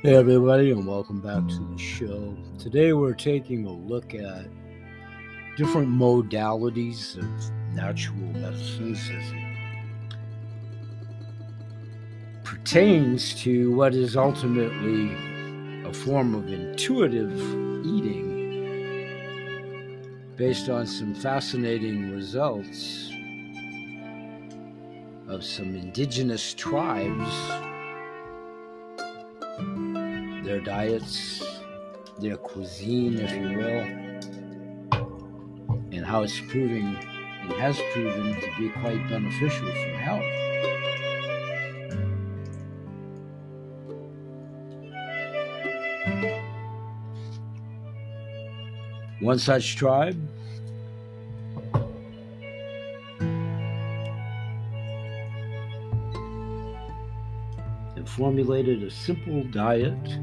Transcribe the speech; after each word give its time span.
Hey, 0.00 0.14
everybody, 0.14 0.70
and 0.70 0.86
welcome 0.86 1.20
back 1.20 1.48
to 1.48 1.58
the 1.72 1.76
show. 1.76 2.36
Today, 2.56 2.92
we're 2.92 3.14
taking 3.14 3.66
a 3.66 3.72
look 3.72 4.14
at 4.14 4.46
different 5.56 5.88
modalities 5.88 7.16
of 7.18 7.74
natural 7.74 8.18
medicines 8.34 9.00
as 9.10 9.32
it 9.32 9.58
pertains 12.44 13.34
to 13.42 13.74
what 13.74 13.92
is 13.92 14.16
ultimately 14.16 15.16
a 15.84 15.92
form 15.92 16.32
of 16.36 16.46
intuitive 16.52 17.36
eating 17.84 18.28
based 20.36 20.68
on 20.68 20.86
some 20.86 21.12
fascinating 21.12 22.12
results 22.12 23.10
of 25.26 25.42
some 25.42 25.74
indigenous 25.74 26.54
tribes 26.54 27.67
their 30.58 30.64
diets, 30.64 31.60
their 32.18 32.36
cuisine, 32.36 33.18
if 33.18 33.30
you 33.32 33.58
will, 33.58 33.84
and 35.92 36.04
how 36.04 36.22
it's 36.22 36.40
proving 36.48 36.96
and 37.42 37.52
has 37.52 37.78
proven 37.92 38.34
to 38.40 38.48
be 38.58 38.68
quite 38.70 39.08
beneficial 39.08 39.66
for 39.68 39.96
health. 39.96 40.24
One 49.20 49.38
such 49.38 49.76
tribe 49.76 50.16
formulated 58.18 58.82
a 58.82 58.90
simple 58.90 59.44
diet 59.44 60.18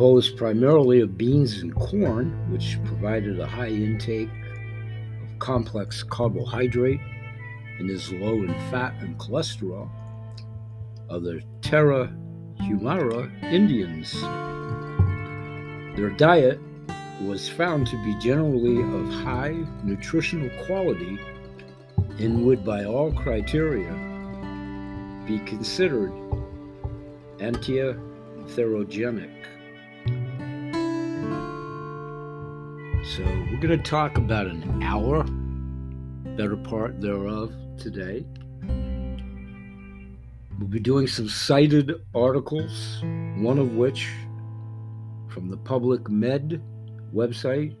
composed 0.00 0.34
primarily 0.34 1.02
of 1.02 1.18
beans 1.18 1.58
and 1.58 1.74
corn, 1.74 2.30
which 2.50 2.78
provided 2.86 3.38
a 3.38 3.46
high 3.46 3.68
intake 3.68 4.30
of 5.22 5.38
complex 5.38 6.02
carbohydrate 6.02 7.02
and 7.78 7.90
is 7.90 8.10
low 8.14 8.36
in 8.36 8.48
fat 8.70 8.94
and 9.00 9.18
cholesterol, 9.18 9.90
of 11.10 11.22
the 11.22 11.42
Terra 11.60 12.10
Humara 12.62 13.30
Indians. 13.42 14.18
Their 15.98 16.08
diet 16.16 16.58
was 17.20 17.50
found 17.50 17.86
to 17.88 18.02
be 18.02 18.18
generally 18.18 18.80
of 18.80 19.12
high 19.22 19.54
nutritional 19.84 20.48
quality 20.64 21.18
and 22.18 22.46
would, 22.46 22.64
by 22.64 22.86
all 22.86 23.12
criteria, 23.12 23.92
be 25.26 25.40
considered 25.40 26.10
antiatherogenic. 27.36 29.39
So, 33.02 33.24
we're 33.24 33.60
going 33.60 33.76
to 33.76 33.78
talk 33.78 34.18
about 34.18 34.46
an 34.46 34.82
hour, 34.82 35.24
better 36.36 36.56
part 36.56 37.00
thereof, 37.00 37.52
today. 37.78 38.26
We'll 40.58 40.68
be 40.68 40.80
doing 40.80 41.06
some 41.06 41.26
cited 41.26 41.94
articles, 42.14 42.98
one 43.38 43.58
of 43.58 43.74
which 43.74 44.06
from 45.28 45.48
the 45.48 45.56
Public 45.56 46.10
Med 46.10 46.60
website 47.14 47.74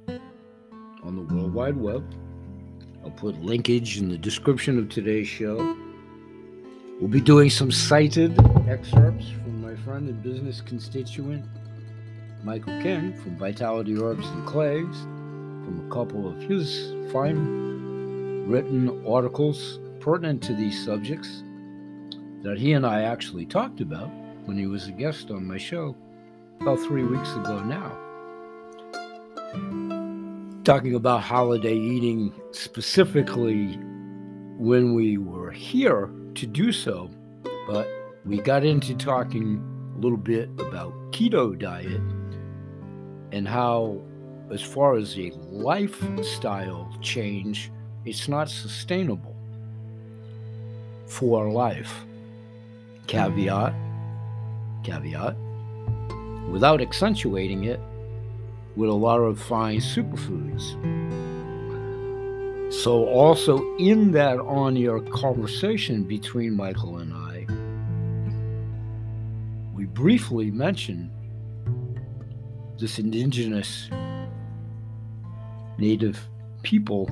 on 1.02 1.16
the 1.16 1.34
World 1.34 1.52
Wide 1.52 1.76
Web. 1.76 2.02
I'll 3.04 3.10
put 3.10 3.42
linkage 3.42 3.98
in 3.98 4.08
the 4.08 4.18
description 4.18 4.78
of 4.78 4.88
today's 4.88 5.28
show. 5.28 5.76
We'll 6.98 7.10
be 7.10 7.20
doing 7.20 7.50
some 7.50 7.70
cited 7.70 8.38
excerpts 8.66 9.28
from 9.28 9.60
my 9.60 9.76
friend 9.84 10.08
and 10.08 10.22
business 10.22 10.62
constituent, 10.62 11.44
Michael 12.42 12.80
King 12.82 13.12
from 13.12 13.36
Vitality 13.36 13.96
Herbs 14.00 14.26
and 14.26 14.46
Clays, 14.46 15.06
from 15.70 15.86
a 15.86 15.94
couple 15.94 16.28
of 16.28 16.42
his 16.42 16.92
fine 17.12 18.44
written 18.48 19.04
articles 19.06 19.78
pertinent 20.00 20.42
to 20.42 20.52
these 20.52 20.84
subjects 20.84 21.44
that 22.42 22.58
he 22.58 22.72
and 22.72 22.84
I 22.84 23.02
actually 23.02 23.46
talked 23.46 23.80
about 23.80 24.10
when 24.46 24.58
he 24.58 24.66
was 24.66 24.88
a 24.88 24.92
guest 24.92 25.30
on 25.30 25.46
my 25.46 25.58
show 25.58 25.94
about 26.60 26.80
three 26.80 27.04
weeks 27.04 27.32
ago 27.34 27.62
now. 27.62 27.96
Talking 30.64 30.96
about 30.96 31.20
holiday 31.20 31.76
eating 31.76 32.32
specifically 32.50 33.76
when 34.58 34.94
we 34.94 35.18
were 35.18 35.52
here 35.52 36.10
to 36.34 36.46
do 36.48 36.72
so, 36.72 37.10
but 37.68 37.88
we 38.24 38.38
got 38.38 38.64
into 38.64 38.96
talking 38.96 39.62
a 39.96 40.00
little 40.00 40.18
bit 40.18 40.48
about 40.58 40.92
keto 41.12 41.56
diet 41.56 42.00
and 43.32 43.46
how 43.46 44.02
as 44.52 44.62
far 44.62 44.96
as 44.96 45.16
a 45.18 45.32
lifestyle 45.50 46.92
change, 47.00 47.70
it's 48.04 48.28
not 48.28 48.48
sustainable 48.48 49.36
for 51.06 51.50
life. 51.50 52.04
Caveat, 53.06 53.74
caveat, 54.82 55.36
without 56.48 56.80
accentuating 56.80 57.64
it 57.64 57.80
with 58.76 58.88
a 58.88 58.94
lot 58.94 59.18
of 59.18 59.40
fine 59.40 59.78
superfoods. 59.78 60.76
So, 62.72 63.04
also 63.06 63.76
in 63.78 64.12
that 64.12 64.38
on 64.38 64.76
your 64.76 65.00
conversation 65.00 66.04
between 66.04 66.56
Michael 66.56 66.98
and 66.98 67.12
I, 67.12 67.46
we 69.74 69.86
briefly 69.86 70.52
mentioned 70.52 71.10
this 72.78 72.98
indigenous 72.98 73.90
native 75.80 76.28
people 76.62 77.08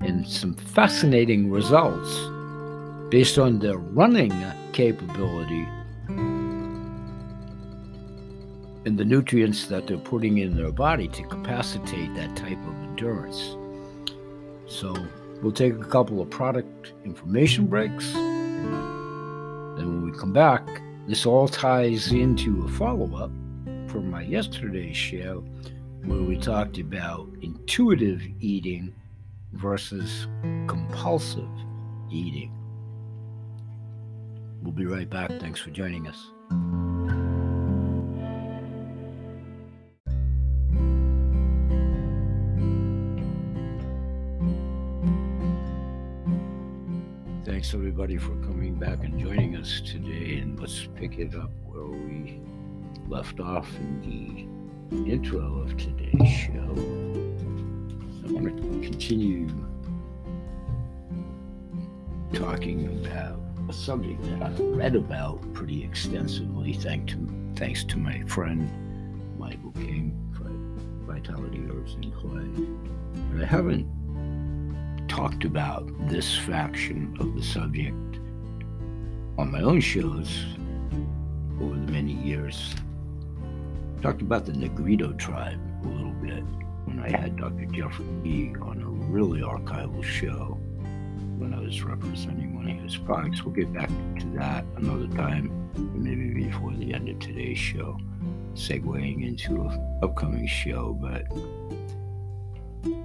and 0.00 0.26
some 0.26 0.54
fascinating 0.54 1.50
results 1.50 2.18
based 3.10 3.38
on 3.38 3.58
their 3.58 3.78
running 3.78 4.32
capability 4.72 5.66
and 8.84 8.98
the 8.98 9.04
nutrients 9.04 9.66
that 9.66 9.86
they're 9.86 9.98
putting 9.98 10.38
in 10.38 10.56
their 10.56 10.72
body 10.72 11.08
to 11.08 11.22
capacitate 11.24 12.14
that 12.14 12.34
type 12.36 12.58
of 12.66 12.74
endurance. 12.84 13.56
So 14.66 14.94
we'll 15.42 15.52
take 15.52 15.74
a 15.74 15.84
couple 15.84 16.20
of 16.20 16.30
product 16.30 16.92
information 17.04 17.66
breaks. 17.66 18.12
Then 18.12 19.76
when 19.76 20.10
we 20.10 20.18
come 20.18 20.32
back, 20.32 20.66
this 21.06 21.26
all 21.26 21.48
ties 21.48 22.12
into 22.12 22.64
a 22.64 22.68
follow 22.68 23.14
up 23.16 23.30
from 23.90 24.10
my 24.10 24.22
yesterday's 24.22 24.96
show 24.96 25.44
where 26.04 26.22
we 26.22 26.36
talked 26.36 26.78
about 26.78 27.28
intuitive 27.42 28.22
eating 28.40 28.94
versus 29.52 30.26
compulsive 30.66 31.48
eating. 32.10 32.52
We'll 34.62 34.72
be 34.72 34.86
right 34.86 35.08
back. 35.08 35.30
Thanks 35.40 35.60
for 35.60 35.70
joining 35.70 36.06
us. 36.06 36.30
Thanks 47.44 47.72
everybody 47.74 48.18
for 48.18 48.36
coming 48.42 48.74
back 48.74 49.04
and 49.04 49.18
joining 49.18 49.56
us 49.56 49.80
today. 49.80 50.38
And 50.38 50.58
let's 50.60 50.86
pick 50.96 51.18
it 51.18 51.34
up 51.34 51.50
where 51.66 51.86
we 51.86 52.40
left 53.08 53.40
off 53.40 53.68
in 53.76 54.00
the 54.02 54.57
intro 54.90 55.60
of 55.60 55.76
today's 55.76 56.28
show, 56.28 56.72
I 58.24 58.32
want 58.32 58.46
to 58.46 58.88
continue 58.88 59.48
talking 62.32 62.86
about 63.06 63.38
a 63.68 63.72
subject 63.72 64.22
that 64.22 64.42
I've 64.42 64.60
read 64.60 64.96
about 64.96 65.40
pretty 65.52 65.84
extensively, 65.84 66.72
thanks 66.72 67.12
to, 67.12 67.28
thanks 67.56 67.84
to 67.84 67.98
my 67.98 68.22
friend 68.24 68.70
Michael 69.38 69.72
King 69.72 70.14
Vitality 71.06 71.62
Herbs 71.70 71.94
and 71.94 72.14
Clay. 72.14 72.66
But 73.32 73.42
I 73.42 73.46
haven't 73.46 73.86
talked 75.08 75.44
about 75.44 75.90
this 76.08 76.36
faction 76.36 77.16
of 77.18 77.34
the 77.34 77.42
subject 77.42 78.18
on 79.38 79.50
my 79.50 79.62
own 79.62 79.80
shows 79.80 80.44
over 81.60 81.74
the 81.74 81.92
many 81.92 82.12
years 82.12 82.74
talked 84.02 84.22
about 84.22 84.46
the 84.46 84.52
Negrito 84.52 85.12
tribe 85.12 85.60
a 85.84 85.88
little 85.88 86.12
bit 86.12 86.44
when 86.84 87.00
I 87.00 87.10
had 87.10 87.36
Dr. 87.36 87.66
Jeffrey 87.66 88.06
B 88.22 88.54
on 88.62 88.82
a 88.82 88.88
really 88.88 89.40
archival 89.40 90.02
show 90.04 90.58
when 91.38 91.52
I 91.54 91.60
was 91.60 91.82
representing 91.82 92.54
one 92.54 92.70
of 92.70 92.76
his 92.82 92.96
products. 92.96 93.42
We'll 93.44 93.54
get 93.54 93.72
back 93.72 93.88
to 93.88 94.26
that 94.36 94.64
another 94.76 95.08
time, 95.16 95.50
maybe 95.94 96.44
before 96.44 96.72
the 96.74 96.94
end 96.94 97.08
of 97.08 97.18
today's 97.18 97.58
show, 97.58 97.98
segueing 98.54 99.26
into 99.26 99.62
an 99.62 100.00
upcoming 100.02 100.46
show. 100.46 100.92
But 101.00 101.22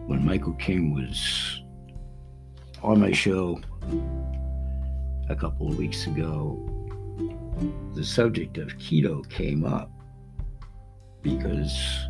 when 0.07 0.25
Michael 0.25 0.53
King 0.53 0.93
was 0.93 1.61
on 2.81 2.99
my 2.99 3.11
show, 3.11 3.59
a 5.29 5.35
couple 5.35 5.69
of 5.69 5.77
weeks 5.77 6.05
ago, 6.07 6.59
the 7.93 8.03
subject 8.03 8.57
of 8.57 8.69
keto 8.77 9.27
came 9.29 9.63
up 9.63 9.91
because 11.23 12.07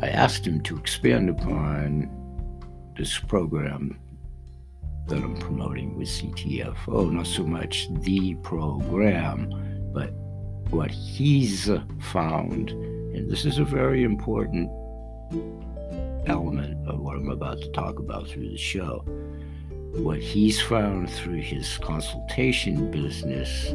I 0.00 0.08
asked 0.08 0.46
him 0.46 0.60
to 0.62 0.78
expand 0.78 1.28
upon 1.28 2.10
this 2.96 3.18
program 3.18 3.98
that 5.08 5.16
I'm 5.18 5.36
promoting 5.36 5.98
with 5.98 6.08
CTFO, 6.08 7.12
not 7.12 7.26
so 7.26 7.44
much 7.44 7.88
the 8.00 8.34
program, 8.36 9.50
but 9.92 10.10
what 10.70 10.90
he's 10.90 11.70
found, 12.00 12.70
and 12.70 13.30
this 13.30 13.44
is 13.44 13.58
a 13.58 13.64
very 13.64 14.02
important 14.02 14.70
element 16.26 16.88
of 16.88 16.98
what 17.00 17.16
I'm 17.16 17.30
about 17.30 17.60
to 17.60 17.70
talk 17.70 17.98
about 17.98 18.28
through 18.28 18.48
the 18.48 18.56
show. 18.56 19.04
What 19.94 20.18
he's 20.18 20.60
found 20.60 21.08
through 21.08 21.40
his 21.40 21.78
consultation 21.78 22.90
business 22.90 23.70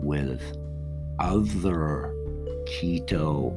with 0.00 0.42
other 1.18 2.12
keto 2.66 3.54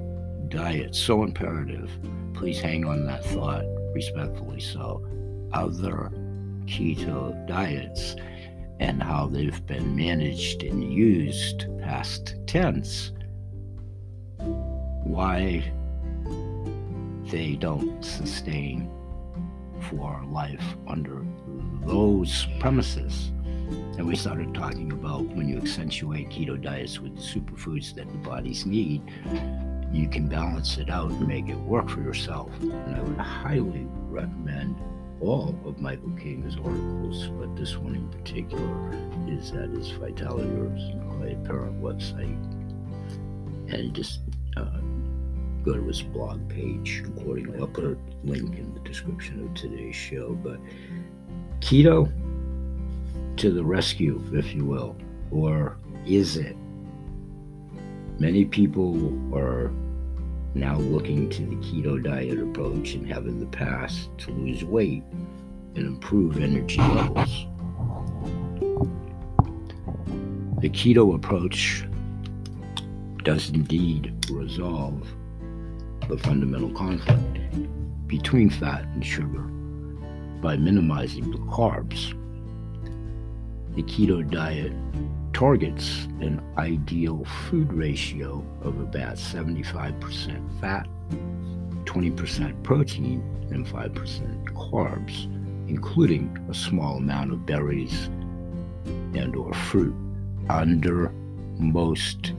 diets, 0.50 1.00
so 1.00 1.24
imperative. 1.24 1.90
Please 2.34 2.60
hang 2.60 2.86
on 2.86 3.06
that 3.06 3.26
thought, 3.26 3.66
respectfully 3.94 4.60
so. 4.60 5.06
Other 5.54 6.12
keto 6.66 7.48
diets 7.48 8.16
and 8.80 9.02
how 9.02 9.28
they've 9.28 9.66
been 9.66 9.96
managed 9.96 10.64
and 10.64 10.92
used 10.94 11.66
past 11.82 12.36
tense. 12.46 13.12
Why 14.38 15.72
they 17.30 17.56
don't 17.56 18.04
sustain 18.04 18.90
for 19.90 20.22
life 20.28 20.64
under 20.88 21.26
those 21.86 22.48
premises. 22.60 23.32
And 23.98 24.06
we 24.06 24.16
started 24.16 24.54
talking 24.54 24.92
about 24.92 25.26
when 25.28 25.48
you 25.48 25.58
accentuate 25.58 26.30
keto 26.30 26.62
diets 26.62 27.00
with 27.00 27.16
the 27.16 27.22
superfoods 27.22 27.96
that 27.96 28.08
the 28.10 28.18
bodies 28.18 28.66
need, 28.66 29.02
you 29.92 30.08
can 30.10 30.28
balance 30.28 30.78
it 30.78 30.90
out 30.90 31.10
and 31.10 31.28
make 31.28 31.50
it 31.50 31.58
work 31.58 31.90
for 31.90 32.02
yourself. 32.02 32.52
And 32.62 32.96
I 32.96 33.02
would 33.02 33.18
highly 33.18 33.88
recommend 34.10 34.76
all 35.22 35.58
of 35.66 35.80
Michael 35.80 36.12
King's 36.12 36.58
articles, 36.58 37.28
but 37.40 37.56
this 37.56 37.78
one 37.78 37.96
in 37.96 38.10
particular 38.10 38.92
is 39.28 39.52
at 39.54 39.70
his 39.70 39.92
Vitality 39.92 40.50
Herbs 40.50 40.84
Clay 41.18 41.38
Parent 41.46 41.82
website. 41.82 42.42
And 43.74 43.94
just 43.94 44.20
uh, 44.58 44.80
go 45.64 45.74
to 45.74 45.84
his 45.84 46.02
blog 46.02 46.48
page 46.50 47.04
accordingly. 47.08 47.58
I'll 47.60 47.68
put 47.68 47.86
a 47.86 47.98
link 48.24 48.58
in 48.58 48.74
the 48.74 48.80
description 48.82 49.44
of 49.44 49.54
today's 49.56 49.96
show. 49.96 50.34
But 50.34 50.60
keto 51.62 52.12
to 53.38 53.52
the 53.52 53.64
rescue, 53.64 54.22
if 54.34 54.54
you 54.54 54.66
will, 54.66 54.96
or 55.32 55.78
is 56.06 56.38
it? 56.38 56.56
Many 58.18 58.46
people 58.46 58.96
are 59.36 59.72
now 60.54 60.78
looking 60.78 61.30
to 61.30 61.46
the 61.46 61.56
keto 61.58 62.02
diet 62.02 62.40
approach 62.40 62.94
and 62.94 63.06
have 63.08 63.28
in 63.28 63.40
the 63.40 63.46
past 63.48 64.10
to 64.20 64.32
lose 64.32 64.64
weight 64.64 65.04
and 65.76 65.86
improve 65.86 66.40
energy 66.40 66.78
levels. 66.78 67.46
The 70.62 70.70
keto 70.70 71.14
approach 71.16 71.84
does 73.24 73.50
indeed 73.50 74.14
resolve 74.32 75.06
the 76.08 76.18
fundamental 76.20 76.72
conflict 76.72 78.08
between 78.08 78.50
fat 78.50 78.86
and 78.94 79.06
sugar 79.06 79.42
by 80.42 80.56
minimizing 80.56 81.32
the 81.32 81.40
carbs. 81.40 82.14
The 83.76 83.84
keto 83.84 84.30
diet 84.30 84.72
targets 85.34 86.06
an 86.22 86.42
ideal 86.58 87.26
food 87.50 87.74
ratio 87.74 88.42
of 88.62 88.80
about 88.80 89.16
75% 89.16 90.62
fat, 90.62 90.88
20% 91.84 92.64
protein, 92.64 93.22
and 93.52 93.68
5% 93.68 94.46
carbs, 94.54 95.26
including 95.70 96.38
a 96.50 96.54
small 96.54 96.98
amount 96.98 97.34
of 97.34 97.46
berries 97.46 98.06
and 99.14 99.36
or 99.36 99.54
fruit. 99.54 99.94
Under 100.50 101.10
most 101.58 102.34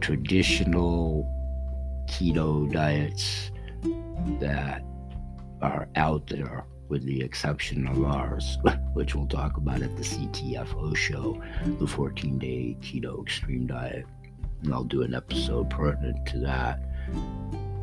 traditional 0.00 1.28
keto 2.08 2.72
diets 2.72 3.50
that 4.40 4.82
are 5.60 5.86
out 5.96 6.26
there, 6.28 6.64
with 6.92 7.04
the 7.04 7.22
exception 7.22 7.86
of 7.86 8.04
ours, 8.04 8.58
which 8.92 9.14
we'll 9.14 9.26
talk 9.26 9.56
about 9.56 9.80
at 9.80 9.96
the 9.96 10.02
CTFO 10.02 10.94
show, 10.94 11.42
the 11.80 11.86
14 11.86 12.38
day 12.38 12.76
keto 12.82 13.22
extreme 13.22 13.66
diet. 13.66 14.04
And 14.62 14.74
I'll 14.74 14.84
do 14.84 15.00
an 15.00 15.14
episode 15.14 15.70
pertinent 15.70 16.26
to 16.26 16.38
that 16.40 16.82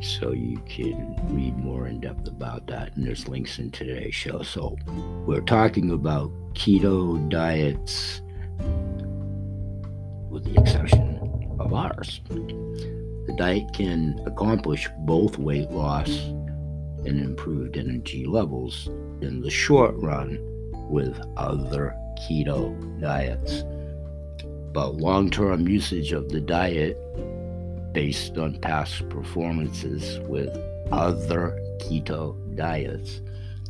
so 0.00 0.30
you 0.30 0.58
can 0.58 1.16
read 1.34 1.58
more 1.58 1.88
in 1.88 1.98
depth 1.98 2.28
about 2.28 2.68
that. 2.68 2.94
And 2.94 3.04
there's 3.04 3.26
links 3.26 3.58
in 3.58 3.72
today's 3.72 4.14
show. 4.14 4.42
So 4.42 4.78
we're 5.26 5.40
talking 5.40 5.90
about 5.90 6.30
keto 6.54 7.28
diets, 7.28 8.22
with 10.30 10.44
the 10.44 10.54
exception 10.60 11.56
of 11.58 11.74
ours. 11.74 12.20
The 12.28 13.34
diet 13.36 13.72
can 13.74 14.20
accomplish 14.24 14.88
both 15.00 15.36
weight 15.36 15.72
loss 15.72 16.32
and 17.06 17.20
improved 17.20 17.76
energy 17.76 18.24
levels 18.24 18.88
in 19.20 19.40
the 19.40 19.50
short 19.50 19.94
run 19.96 20.38
with 20.90 21.18
other 21.36 21.94
keto 22.20 23.00
diets. 23.00 23.64
But 24.72 24.96
long 24.96 25.30
term 25.30 25.68
usage 25.68 26.12
of 26.12 26.28
the 26.28 26.40
diet 26.40 26.96
based 27.92 28.38
on 28.38 28.60
past 28.60 29.08
performances 29.08 30.20
with 30.28 30.56
other 30.92 31.58
keto 31.78 32.36
diets 32.56 33.20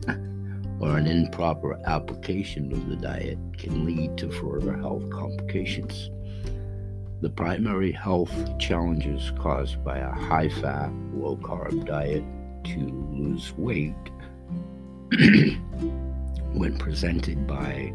or 0.81 0.97
an 0.97 1.07
improper 1.07 1.79
application 1.87 2.73
of 2.73 2.89
the 2.89 2.97
diet 2.97 3.39
can 3.57 3.85
lead 3.85 4.17
to 4.19 4.31
further 4.31 4.77
health 4.77 5.09
complications. 5.11 6.11
The 7.21 7.31
primary 7.31 7.93
health 7.93 8.59
challenges 8.59 9.31
caused 9.39 9.85
by 9.85 9.99
a 9.99 10.11
high 10.11 10.49
fat, 10.49 10.91
low 11.13 11.37
carb 11.37 11.85
diet 11.85 12.25
to 12.65 12.79
lose 13.13 13.53
weight 13.57 13.95
when 16.53 16.77
presented 16.79 17.47
by 17.47 17.93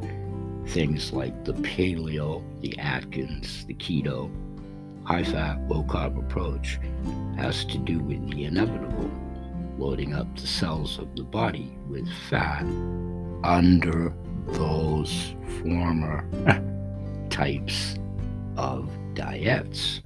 things 0.68 1.14
like 1.14 1.46
the 1.46 1.54
paleo, 1.54 2.44
the 2.62 2.78
Atkins, 2.80 3.66
the 3.66 3.74
keto, 3.76 4.32
high 5.04 5.24
fat, 5.24 5.60
low 5.68 5.84
carb 5.84 6.18
approach 6.18 6.80
has 7.38 7.64
to 7.66 7.78
do 7.78 8.00
with 8.00 8.30
the 8.32 8.46
inevitable 8.46 9.12
loading 9.78 10.14
up 10.14 10.34
the 10.38 10.48
cells 10.48 11.00
of 11.00 11.16
the 11.16 11.24
body 11.24 11.78
with 11.90 12.08
fat 12.30 12.64
under 13.44 14.14
those 14.48 15.36
former 15.62 16.28
types 17.30 17.98
of 18.58 18.90
diets, 19.14 20.02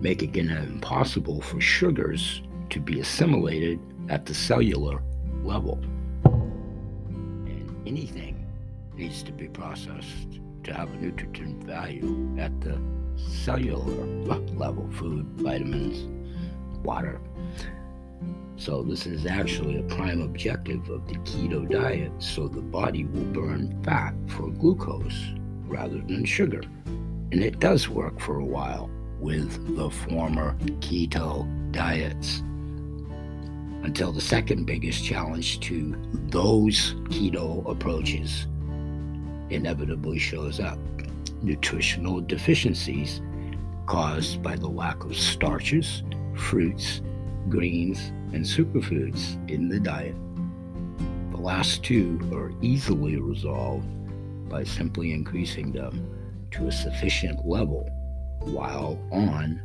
making 0.00 0.34
it 0.36 0.50
impossible 0.50 1.40
for 1.40 1.60
sugars 1.60 2.42
to 2.70 2.80
be 2.80 3.00
assimilated 3.00 3.80
at 4.08 4.26
the 4.26 4.34
cellular 4.34 5.02
level. 5.42 5.78
And 6.24 7.82
anything 7.86 8.46
needs 8.94 9.22
to 9.24 9.32
be 9.32 9.48
processed 9.48 10.40
to 10.64 10.74
have 10.74 10.92
a 10.92 10.96
nutritive 10.96 11.48
value 11.64 12.34
at 12.38 12.60
the 12.60 12.80
cellular 13.16 14.06
level 14.54 14.88
food, 14.92 15.26
vitamins, 15.36 16.06
water. 16.84 17.20
So, 18.56 18.82
this 18.82 19.06
is 19.06 19.24
actually 19.24 19.78
a 19.78 19.82
prime 19.84 20.20
objective 20.20 20.88
of 20.90 21.06
the 21.06 21.14
keto 21.18 21.70
diet 21.70 22.10
so 22.18 22.48
the 22.48 22.60
body 22.60 23.04
will 23.04 23.24
burn 23.26 23.80
fat 23.84 24.14
for 24.26 24.48
glucose 24.48 25.32
rather 25.66 25.98
than 25.98 26.24
sugar. 26.24 26.62
And 27.30 27.42
it 27.42 27.60
does 27.60 27.88
work 27.88 28.18
for 28.18 28.40
a 28.40 28.44
while 28.44 28.90
with 29.20 29.76
the 29.76 29.90
former 29.90 30.56
keto 30.80 31.46
diets. 31.72 32.42
Until 33.82 34.12
the 34.12 34.20
second 34.20 34.64
biggest 34.64 35.04
challenge 35.04 35.60
to 35.60 35.96
those 36.28 36.94
keto 37.10 37.68
approaches 37.70 38.46
inevitably 39.50 40.18
shows 40.18 40.60
up 40.60 40.78
nutritional 41.42 42.20
deficiencies 42.20 43.22
caused 43.86 44.42
by 44.42 44.56
the 44.56 44.68
lack 44.68 45.04
of 45.04 45.16
starches, 45.16 46.02
fruits, 46.34 47.00
greens, 47.48 48.08
and 48.32 48.44
superfoods 48.44 49.36
in 49.50 49.68
the 49.68 49.80
diet. 49.80 50.14
The 51.30 51.38
last 51.38 51.82
two 51.82 52.20
are 52.32 52.52
easily 52.60 53.16
resolved 53.16 53.86
by 54.48 54.64
simply 54.64 55.12
increasing 55.12 55.72
them 55.72 56.14
to 56.50 56.66
a 56.66 56.72
sufficient 56.72 57.46
level 57.46 57.88
while 58.52 58.98
on 59.10 59.62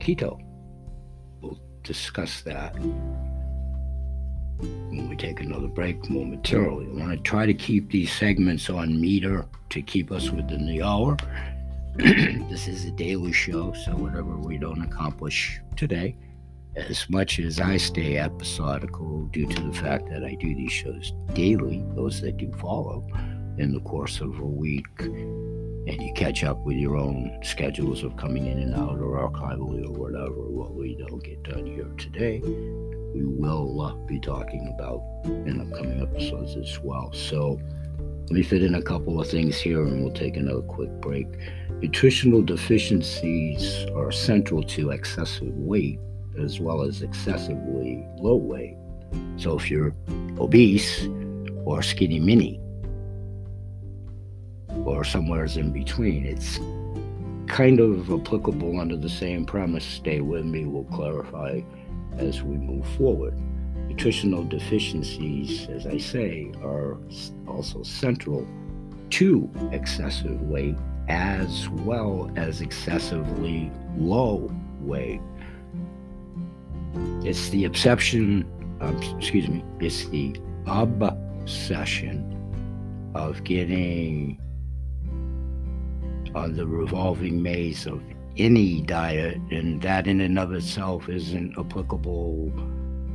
keto. 0.00 0.40
We'll 1.40 1.60
discuss 1.82 2.42
that 2.42 2.74
when 4.58 5.08
we 5.08 5.16
take 5.16 5.40
another 5.40 5.68
break 5.68 6.08
momentarily. 6.08 6.86
I 6.86 7.00
want 7.00 7.12
to 7.12 7.18
try 7.18 7.46
to 7.46 7.54
keep 7.54 7.90
these 7.90 8.12
segments 8.12 8.70
on 8.70 9.00
meter 9.00 9.46
to 9.70 9.82
keep 9.82 10.12
us 10.12 10.30
within 10.30 10.66
the 10.66 10.82
hour. 10.82 11.16
this 11.96 12.68
is 12.68 12.84
a 12.84 12.90
daily 12.90 13.32
show, 13.32 13.72
so 13.72 13.92
whatever 13.92 14.36
we 14.36 14.58
don't 14.58 14.82
accomplish 14.82 15.60
today, 15.76 16.16
as 16.76 17.08
much 17.08 17.38
as 17.38 17.60
I 17.60 17.76
stay 17.76 18.18
episodical 18.18 19.26
due 19.26 19.46
to 19.46 19.62
the 19.62 19.72
fact 19.72 20.08
that 20.10 20.24
I 20.24 20.34
do 20.34 20.54
these 20.54 20.72
shows 20.72 21.12
daily, 21.34 21.84
those 21.94 22.20
that 22.20 22.36
do 22.36 22.52
follow 22.54 23.06
in 23.58 23.72
the 23.72 23.80
course 23.80 24.20
of 24.20 24.38
a 24.40 24.44
week, 24.44 24.86
catch 26.24 26.42
up 26.42 26.58
with 26.64 26.78
your 26.78 26.96
own 26.96 27.38
schedules 27.42 28.02
of 28.02 28.16
coming 28.16 28.46
in 28.46 28.58
and 28.58 28.74
out 28.74 28.98
or 28.98 29.28
archivally 29.28 29.84
or 29.84 29.92
whatever, 29.92 30.48
what 30.48 30.74
we 30.74 30.94
don't 30.94 31.22
get 31.22 31.42
done 31.42 31.66
here 31.66 31.84
today, 31.98 32.40
we 33.14 33.26
will 33.26 33.78
uh, 33.82 33.92
be 34.06 34.18
talking 34.18 34.72
about 34.74 35.02
in 35.46 35.60
upcoming 35.60 36.00
episodes 36.00 36.56
as 36.56 36.80
well. 36.82 37.12
So 37.12 37.60
let 37.98 38.30
me 38.30 38.42
fit 38.42 38.62
in 38.62 38.74
a 38.76 38.80
couple 38.80 39.20
of 39.20 39.28
things 39.28 39.60
here 39.60 39.82
and 39.82 40.02
we'll 40.02 40.14
take 40.14 40.38
another 40.38 40.62
quick 40.62 40.88
break. 41.02 41.26
Nutritional 41.82 42.40
deficiencies 42.40 43.84
are 43.94 44.10
central 44.10 44.62
to 44.62 44.92
excessive 44.92 45.54
weight 45.54 46.00
as 46.42 46.58
well 46.58 46.80
as 46.80 47.02
excessively 47.02 48.02
low 48.16 48.36
weight. 48.36 48.78
So 49.36 49.58
if 49.58 49.70
you're 49.70 49.94
obese 50.38 51.06
or 51.66 51.82
skinny 51.82 52.18
mini 52.18 52.63
or 54.84 55.04
somewhere's 55.04 55.56
in 55.56 55.72
between, 55.72 56.26
it's 56.26 56.58
kind 57.46 57.80
of 57.80 58.10
applicable 58.10 58.80
under 58.80 58.96
the 58.96 59.08
same 59.08 59.44
premise. 59.44 59.84
Stay 59.84 60.20
with 60.20 60.44
me, 60.44 60.64
we'll 60.64 60.84
clarify 60.84 61.60
as 62.18 62.42
we 62.42 62.56
move 62.56 62.86
forward. 62.96 63.38
Nutritional 63.88 64.44
deficiencies, 64.44 65.68
as 65.68 65.86
I 65.86 65.98
say, 65.98 66.52
are 66.62 66.96
also 67.46 67.82
central 67.82 68.46
to 69.10 69.50
excessive 69.72 70.40
weight 70.42 70.76
as 71.08 71.68
well 71.68 72.30
as 72.36 72.60
excessively 72.60 73.70
low 73.96 74.50
weight. 74.80 75.20
It's 77.22 77.50
the 77.50 77.64
obsession, 77.64 78.44
um, 78.80 78.96
excuse 79.18 79.48
me, 79.48 79.62
it's 79.80 80.06
the 80.08 80.36
obsession 80.66 82.30
of 83.14 83.44
getting 83.44 84.40
on 86.34 86.56
the 86.56 86.66
revolving 86.66 87.42
maze 87.42 87.86
of 87.86 88.02
any 88.36 88.80
diet, 88.80 89.36
and 89.50 89.80
that 89.82 90.06
in 90.06 90.20
and 90.20 90.38
of 90.38 90.52
itself 90.52 91.08
isn't 91.08 91.56
applicable 91.58 92.52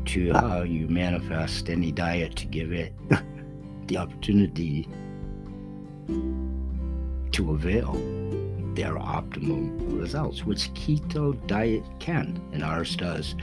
to 0.05 0.33
how 0.33 0.63
you 0.63 0.87
manifest 0.87 1.69
any 1.69 1.91
diet 1.91 2.35
to 2.35 2.45
give 2.45 2.71
it 2.71 2.93
the 3.87 3.97
opportunity 3.97 4.87
to 7.31 7.51
avail 7.51 7.93
their 8.75 8.97
optimum 8.97 9.99
results, 9.99 10.45
which 10.45 10.73
keto 10.73 11.35
diet 11.47 11.83
can, 11.99 12.41
and 12.53 12.63
ours 12.63 12.95
does, 12.95 13.35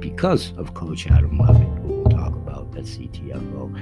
because 0.00 0.52
of 0.58 0.74
Coach 0.74 1.06
Adam 1.10 1.38
Levitt, 1.38 1.66
who 1.78 1.88
we'll 1.88 2.10
talk 2.10 2.34
about 2.34 2.66
at 2.76 2.84
CTFO, 2.84 3.74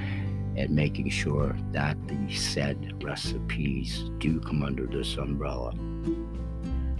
and 0.55 0.69
making 0.69 1.09
sure 1.09 1.55
that 1.71 1.97
the 2.07 2.33
said 2.33 3.03
recipes 3.03 4.09
do 4.17 4.39
come 4.39 4.63
under 4.63 4.85
this 4.85 5.17
umbrella. 5.17 5.71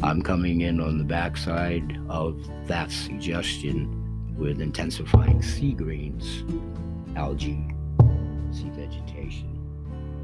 I'm 0.03 0.21
coming 0.21 0.61
in 0.61 0.79
on 0.79 0.97
the 0.97 1.03
backside 1.03 1.99
of 2.09 2.39
that 2.67 2.91
suggestion 2.91 3.97
with 4.35 4.61
intensifying 4.61 5.41
sea 5.41 5.73
greens, 5.73 6.43
algae, 7.15 7.67
sea 8.51 8.71
vegetation, 8.73 9.59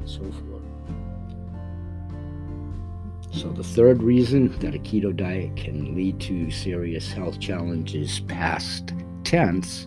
and 0.00 0.08
so 0.08 0.20
forth. 0.20 0.58
So, 3.30 3.50
the 3.50 3.62
third 3.62 4.02
reason 4.02 4.58
that 4.58 4.74
a 4.74 4.78
keto 4.78 5.14
diet 5.14 5.54
can 5.54 5.94
lead 5.94 6.18
to 6.22 6.50
serious 6.50 7.12
health 7.12 7.38
challenges 7.38 8.20
past 8.20 8.94
tense 9.22 9.86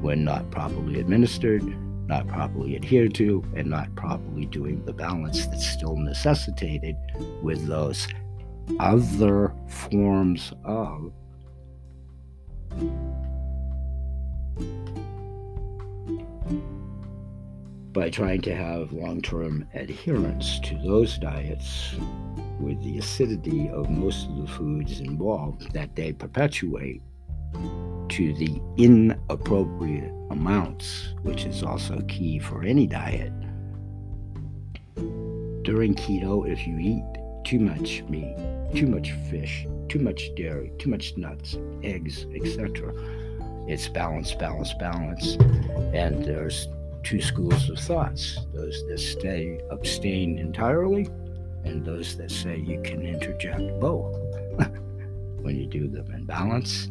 when 0.00 0.24
not 0.24 0.50
properly 0.50 1.00
administered, 1.00 1.62
not 2.06 2.26
properly 2.28 2.76
adhered 2.76 3.14
to, 3.14 3.44
and 3.54 3.68
not 3.68 3.94
properly 3.96 4.46
doing 4.46 4.84
the 4.84 4.92
balance 4.92 5.46
that's 5.46 5.66
still 5.66 5.96
necessitated 5.96 6.96
with 7.42 7.66
those 7.66 8.08
other 8.80 9.52
forms 9.68 10.52
of 10.64 11.12
by 17.92 18.10
trying 18.10 18.42
to 18.42 18.54
have 18.54 18.92
long 18.92 19.22
term 19.22 19.66
adherence 19.74 20.60
to 20.60 20.76
those 20.84 21.16
diets 21.16 21.94
with 22.60 22.82
the 22.84 22.98
acidity 22.98 23.68
of 23.70 23.88
most 23.88 24.28
of 24.28 24.36
the 24.36 24.46
foods 24.46 25.00
involved 25.00 25.72
that 25.72 25.96
they 25.96 26.12
perpetuate 26.12 27.00
to 28.08 28.32
the 28.34 28.60
inappropriate 28.76 30.12
amounts, 30.30 31.14
which 31.22 31.44
is 31.44 31.62
also 31.62 32.00
key 32.08 32.38
for 32.38 32.62
any 32.62 32.86
diet. 32.86 33.32
During 35.62 35.94
keto, 35.94 36.48
if 36.50 36.66
you 36.66 36.78
eat 36.78 37.04
too 37.44 37.58
much 37.58 38.02
meat, 38.04 38.36
too 38.74 38.86
much 38.86 39.12
fish, 39.30 39.66
too 39.88 39.98
much 39.98 40.34
dairy, 40.36 40.72
too 40.78 40.90
much 40.90 41.16
nuts, 41.16 41.56
eggs, 41.82 42.26
etc. 42.34 42.92
It's 43.68 43.88
balance, 43.88 44.34
balance, 44.34 44.72
balance. 44.74 45.36
And 45.94 46.24
there's 46.24 46.68
two 47.02 47.20
schools 47.20 47.68
of 47.70 47.78
thoughts 47.78 48.38
those 48.52 48.84
that 48.88 48.98
stay 48.98 49.60
abstain 49.70 50.38
entirely, 50.38 51.08
and 51.64 51.84
those 51.84 52.16
that 52.16 52.30
say 52.30 52.58
you 52.58 52.80
can 52.82 53.02
interject 53.02 53.80
both 53.80 54.14
when 55.40 55.56
you 55.56 55.66
do 55.66 55.88
them 55.88 56.10
in 56.12 56.24
balance. 56.24 56.88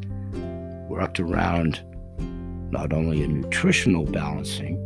Worked 0.89 1.19
around 1.19 1.81
not 2.71 2.93
only 2.93 3.23
a 3.23 3.27
nutritional 3.27 4.05
balancing, 4.05 4.81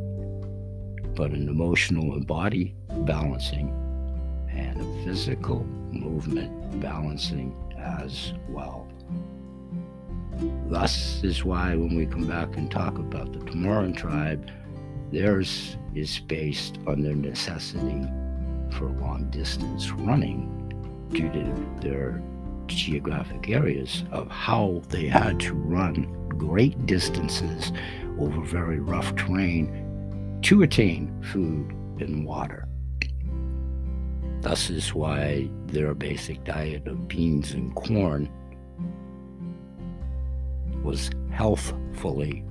but 1.16 1.32
an 1.32 1.50
emotional 1.50 2.14
and 2.14 2.26
body 2.26 2.76
balancing 3.06 3.70
and 4.50 4.80
a 4.80 5.04
physical 5.04 5.66
movement 5.92 6.80
balancing 6.82 7.56
as 7.78 8.34
well. 8.50 8.88
Thus 10.68 11.24
is 11.24 11.44
why 11.44 11.76
when 11.76 11.96
we 11.96 12.06
come 12.06 12.28
back 12.28 12.56
and 12.56 12.72
talk 12.72 12.98
about 12.98 13.34
the 13.34 13.40
Tamaran 13.40 13.96
tribe, 13.96 14.50
theirs 15.12 15.76
is 15.96 16.20
based 16.20 16.78
on 16.88 17.02
their 17.02 17.16
necessity 17.16 18.08
for 18.72 18.90
long 19.02 19.28
distance 19.32 19.92
running 19.92 20.56
due 21.10 21.30
to 21.32 21.82
their 21.82 22.22
geographic 22.76 23.50
areas 23.50 24.04
of 24.12 24.30
how 24.30 24.82
they 24.90 25.08
had 25.08 25.40
to 25.42 25.54
run 25.54 26.08
great 26.30 26.86
distances 26.86 27.72
over 28.20 28.42
very 28.42 28.80
rough 28.80 29.16
terrain 29.16 30.40
to 30.44 30.64
attain 30.64 31.12
food 31.22 31.72
and 32.02 32.26
water. 32.26 32.68
Thus 34.42 34.70
is 34.70 34.94
why 34.94 35.50
their 35.68 35.94
basic 35.94 36.44
diet 36.46 36.88
of 36.88 37.08
beans 37.08 37.52
and 37.52 37.76
corn 37.76 38.30
was 40.84 41.10
healthfully 41.32 42.44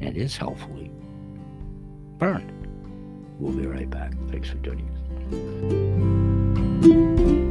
and 0.00 0.16
is 0.16 0.36
healthfully 0.36 0.90
burned. 2.18 2.50
We'll 3.38 3.52
be 3.52 3.66
right 3.66 3.88
back. 3.88 4.12
Thanks 4.30 4.50
for 4.50 4.56
joining 4.58 4.88
us. 7.28 7.41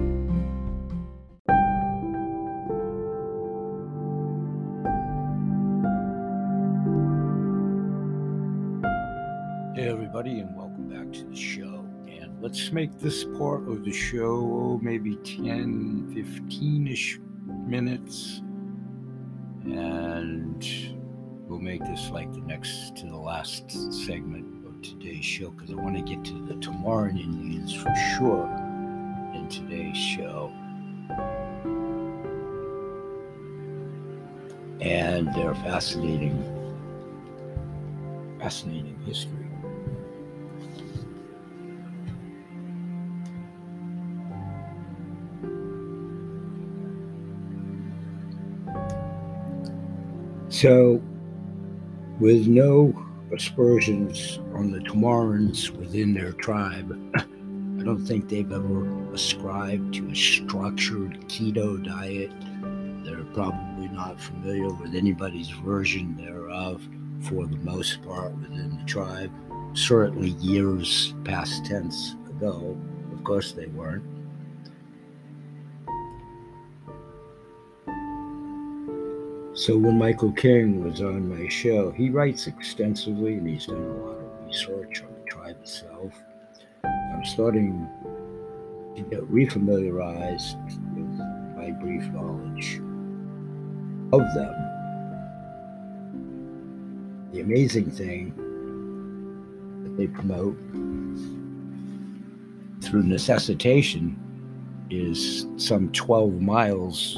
Make 12.72 13.00
this 13.00 13.24
part 13.24 13.68
of 13.68 13.84
the 13.84 13.92
show 13.92 14.40
oh, 14.54 14.80
maybe 14.82 15.16
10, 15.18 16.12
15 16.14 16.88
ish 16.88 17.20
minutes. 17.68 18.42
And 19.64 20.66
we'll 21.48 21.60
make 21.60 21.82
this 21.82 22.10
like 22.10 22.32
the 22.34 22.42
next 22.42 22.96
to 22.98 23.06
the 23.06 23.18
last 23.18 23.70
segment 24.06 24.66
of 24.66 24.82
today's 24.82 25.26
show 25.26 25.50
because 25.52 25.72
I 25.72 25.76
want 25.76 25.96
to 25.96 26.02
get 26.02 26.24
to 26.26 26.46
the 26.46 26.56
Tamaran 26.56 27.20
Indians 27.20 27.74
for 27.74 27.94
sure 28.18 28.48
in 29.34 29.48
today's 29.50 29.98
show. 29.98 30.52
And 34.80 35.34
their 35.36 35.54
fascinating, 35.56 36.42
fascinating 38.40 38.98
history. 39.06 39.41
So 50.62 51.02
with 52.20 52.46
no 52.46 52.94
aspersions 53.34 54.38
on 54.54 54.70
the 54.72 54.78
Tamarans 54.78 55.72
within 55.72 56.14
their 56.14 56.34
tribe. 56.34 56.96
I 57.16 57.84
don't 57.84 58.06
think 58.06 58.30
they've 58.30 58.52
ever 58.52 59.12
ascribed 59.12 59.96
to 59.96 60.12
a 60.12 60.16
structured 60.16 61.20
keto 61.22 61.84
diet. 61.84 62.30
They're 63.04 63.26
probably 63.34 63.88
not 63.88 64.22
familiar 64.22 64.72
with 64.72 64.94
anybody's 64.94 65.50
version 65.50 66.16
thereof 66.16 66.88
for 67.22 67.48
the 67.48 67.58
most 67.58 68.04
part 68.04 68.32
within 68.38 68.78
the 68.78 68.86
tribe. 68.86 69.32
Certainly 69.74 70.30
years 70.42 71.16
past 71.24 71.66
tense 71.66 72.14
ago. 72.30 72.78
Of 73.12 73.24
course 73.24 73.52
they 73.54 73.66
weren't. 73.66 74.04
So 79.62 79.78
when 79.78 80.00
Michael 80.00 80.32
King 80.32 80.84
was 80.84 81.02
on 81.02 81.30
my 81.30 81.48
show, 81.48 81.92
he 81.92 82.10
writes 82.10 82.48
extensively 82.48 83.36
and 83.36 83.48
he's 83.48 83.68
done 83.68 83.78
a 83.78 84.04
lot 84.04 84.18
of 84.18 84.48
research 84.48 85.04
on 85.04 85.14
the 85.14 85.30
tribe 85.30 85.56
itself. 85.62 86.20
I'm 86.84 87.24
starting 87.26 87.88
to 88.96 89.04
get 89.04 89.22
refamiliarized 89.32 90.56
with 90.96 91.56
my 91.56 91.70
brief 91.80 92.02
knowledge 92.12 92.78
of 94.12 94.22
them. 94.34 94.56
The 97.32 97.42
amazing 97.42 97.92
thing 97.92 98.34
that 99.84 99.96
they 99.96 100.08
promote 100.08 100.58
through 102.84 103.04
necessitation 103.04 104.18
is 104.90 105.46
some 105.58 105.92
12 105.92 106.42
miles 106.42 107.16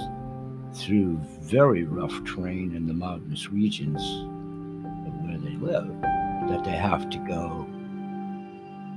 through 0.74 1.18
very 1.42 1.84
rough 1.84 2.24
terrain 2.26 2.76
in 2.76 2.88
the 2.88 2.94
mountainous 2.94 3.52
regions 3.52 4.02
of 5.08 5.14
where 5.24 5.38
they 5.38 5.56
live 5.58 5.88
that 6.50 6.64
they 6.64 6.72
have 6.72 7.10
to 7.10 7.18
go 7.20 7.66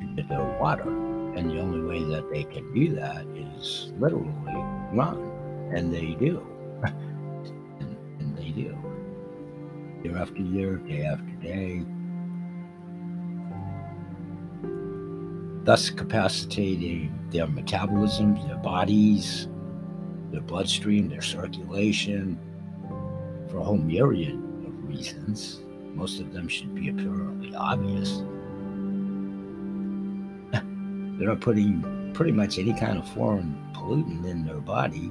to 0.01 0.07
get 0.17 0.29
their 0.29 0.59
water. 0.61 0.89
And 1.37 1.51
the 1.51 1.61
only 1.61 1.81
way 1.83 2.03
that 2.15 2.31
they 2.31 2.45
can 2.45 2.73
do 2.73 2.95
that 2.95 3.27
is 3.27 3.93
literally 3.99 4.33
run. 4.93 5.19
And 5.75 5.93
they 5.93 6.15
do. 6.15 6.47
and, 6.85 7.97
and 8.21 8.37
they 8.39 8.51
do. 8.51 8.77
Year 10.03 10.17
after 10.17 10.41
year, 10.41 10.77
day 10.77 11.05
after 11.05 11.33
day. 11.43 11.85
Thus 15.65 15.91
capacitating 15.91 17.13
their 17.31 17.47
metabolism, 17.47 18.37
their 18.47 18.57
bodies, 18.57 19.49
their 20.37 20.45
bloodstream, 20.45 21.09
their 21.09 21.23
circulation, 21.23 22.39
for 23.49 23.57
a 23.57 23.65
whole 23.65 23.79
myriad 23.79 24.35
of 24.35 24.87
reasons. 24.87 25.61
Most 25.95 26.21
of 26.21 26.35
them 26.35 26.47
should 26.47 26.75
be 26.75 26.91
apparently 26.91 27.55
obvious. 27.55 28.19
They're 31.19 31.29
not 31.29 31.41
putting 31.41 32.13
pretty 32.13 32.33
much 32.33 32.59
any 32.59 32.75
kind 32.75 32.99
of 32.99 33.09
foreign 33.15 33.59
pollutant 33.73 34.27
in 34.27 34.45
their 34.45 34.61
body 34.61 35.11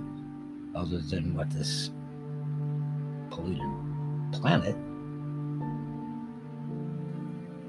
other 0.76 1.00
than 1.00 1.34
what 1.34 1.50
this 1.50 1.90
polluted 3.32 3.66
planet 4.32 4.76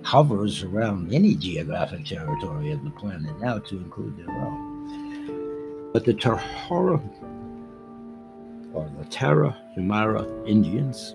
hovers 0.02 0.62
around 0.62 1.10
any 1.10 1.34
geographic 1.34 2.04
territory 2.04 2.70
of 2.72 2.84
the 2.84 2.90
planet 2.90 3.32
now 3.40 3.58
to 3.60 3.78
include 3.78 4.18
their 4.18 4.30
own. 4.30 5.90
But 5.96 6.04
the 6.04 6.12
Tahara 6.12 6.98
or 9.06 9.10
the 9.10 9.16
Tarahumara 9.16 10.48
Indians 10.48 11.14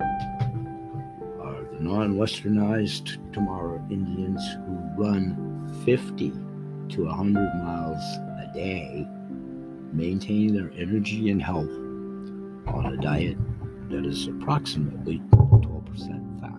are 0.00 1.64
the 1.72 1.78
non-westernized 1.80 3.32
Tamara 3.32 3.82
Indians 3.90 4.42
who 4.66 5.02
run 5.02 5.82
50 5.84 6.30
to 6.94 7.04
100 7.06 7.54
miles 7.64 8.02
a 8.38 8.50
day, 8.54 9.06
maintain 9.92 10.54
their 10.54 10.70
energy 10.76 11.30
and 11.30 11.42
health 11.42 11.70
on 12.68 12.94
a 12.94 12.96
diet 12.96 13.36
that 13.90 14.06
is 14.06 14.28
approximately 14.28 15.20
12% 15.30 16.40
fat. 16.40 16.52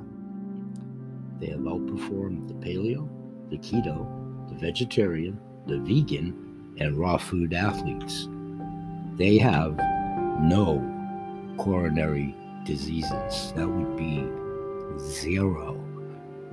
They 1.39 1.47
have 1.47 1.62
outperformed 1.62 2.47
the 2.47 2.53
paleo, 2.55 3.07
the 3.49 3.57
keto, 3.57 4.49
the 4.49 4.55
vegetarian, 4.55 5.39
the 5.67 5.79
vegan, 5.79 6.75
and 6.79 6.97
raw 6.97 7.17
food 7.17 7.53
athletes 7.53 8.27
they 9.17 9.38
have 9.38 9.78
no 10.41 10.82
coronary 11.58 12.36
diseases. 12.65 13.54
That 13.56 13.67
would 13.67 13.95
be 13.95 14.26
zero 14.99 15.73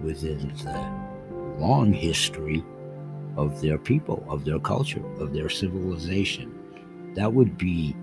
within 0.03 0.53
the 0.65 1.61
long 1.61 1.93
history 1.93 2.65
of 3.37 3.61
their 3.61 3.79
people, 3.79 4.25
of 4.29 4.45
their 4.45 4.59
culture, 4.59 5.05
of 5.19 5.33
their 5.33 5.49
civilization. 5.49 6.55
That 7.15 7.33
would 7.33 7.57
be 7.57 7.95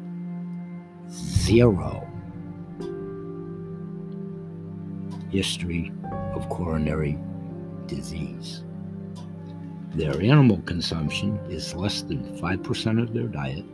zero 1.10 2.08
history 5.30 5.91
of 6.34 6.50
coronary 6.50 7.17
disease. 7.86 8.63
Their 9.93 10.22
animal 10.22 10.62
consumption 10.65 11.38
is 11.50 11.74
less 11.74 12.02
than 12.02 12.38
5% 12.39 13.02
of 13.02 13.13
their 13.13 13.28
diet 13.28 13.65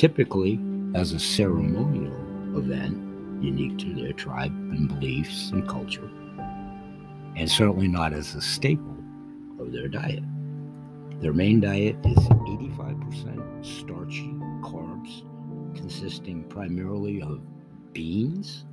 typically 0.00 0.58
as 0.94 1.12
a 1.12 1.18
ceremonial 1.20 2.16
event 2.56 2.96
unique 3.44 3.76
to 3.76 3.92
their 3.92 4.14
tribe 4.14 4.50
and 4.50 4.88
beliefs 4.88 5.50
and 5.50 5.68
culture, 5.68 6.10
and 7.36 7.50
certainly 7.50 7.86
not 7.86 8.14
as 8.14 8.34
a 8.34 8.40
staple 8.40 8.96
of 9.58 9.72
their 9.72 9.88
diet. 9.88 10.22
Their 11.20 11.34
main 11.34 11.60
diet 11.60 11.96
is 12.06 12.16
85% 12.16 13.62
starchy 13.62 14.32
carbs, 14.62 15.22
consisting 15.76 16.44
primarily 16.44 17.20
of 17.20 17.42
beans, 17.92 18.64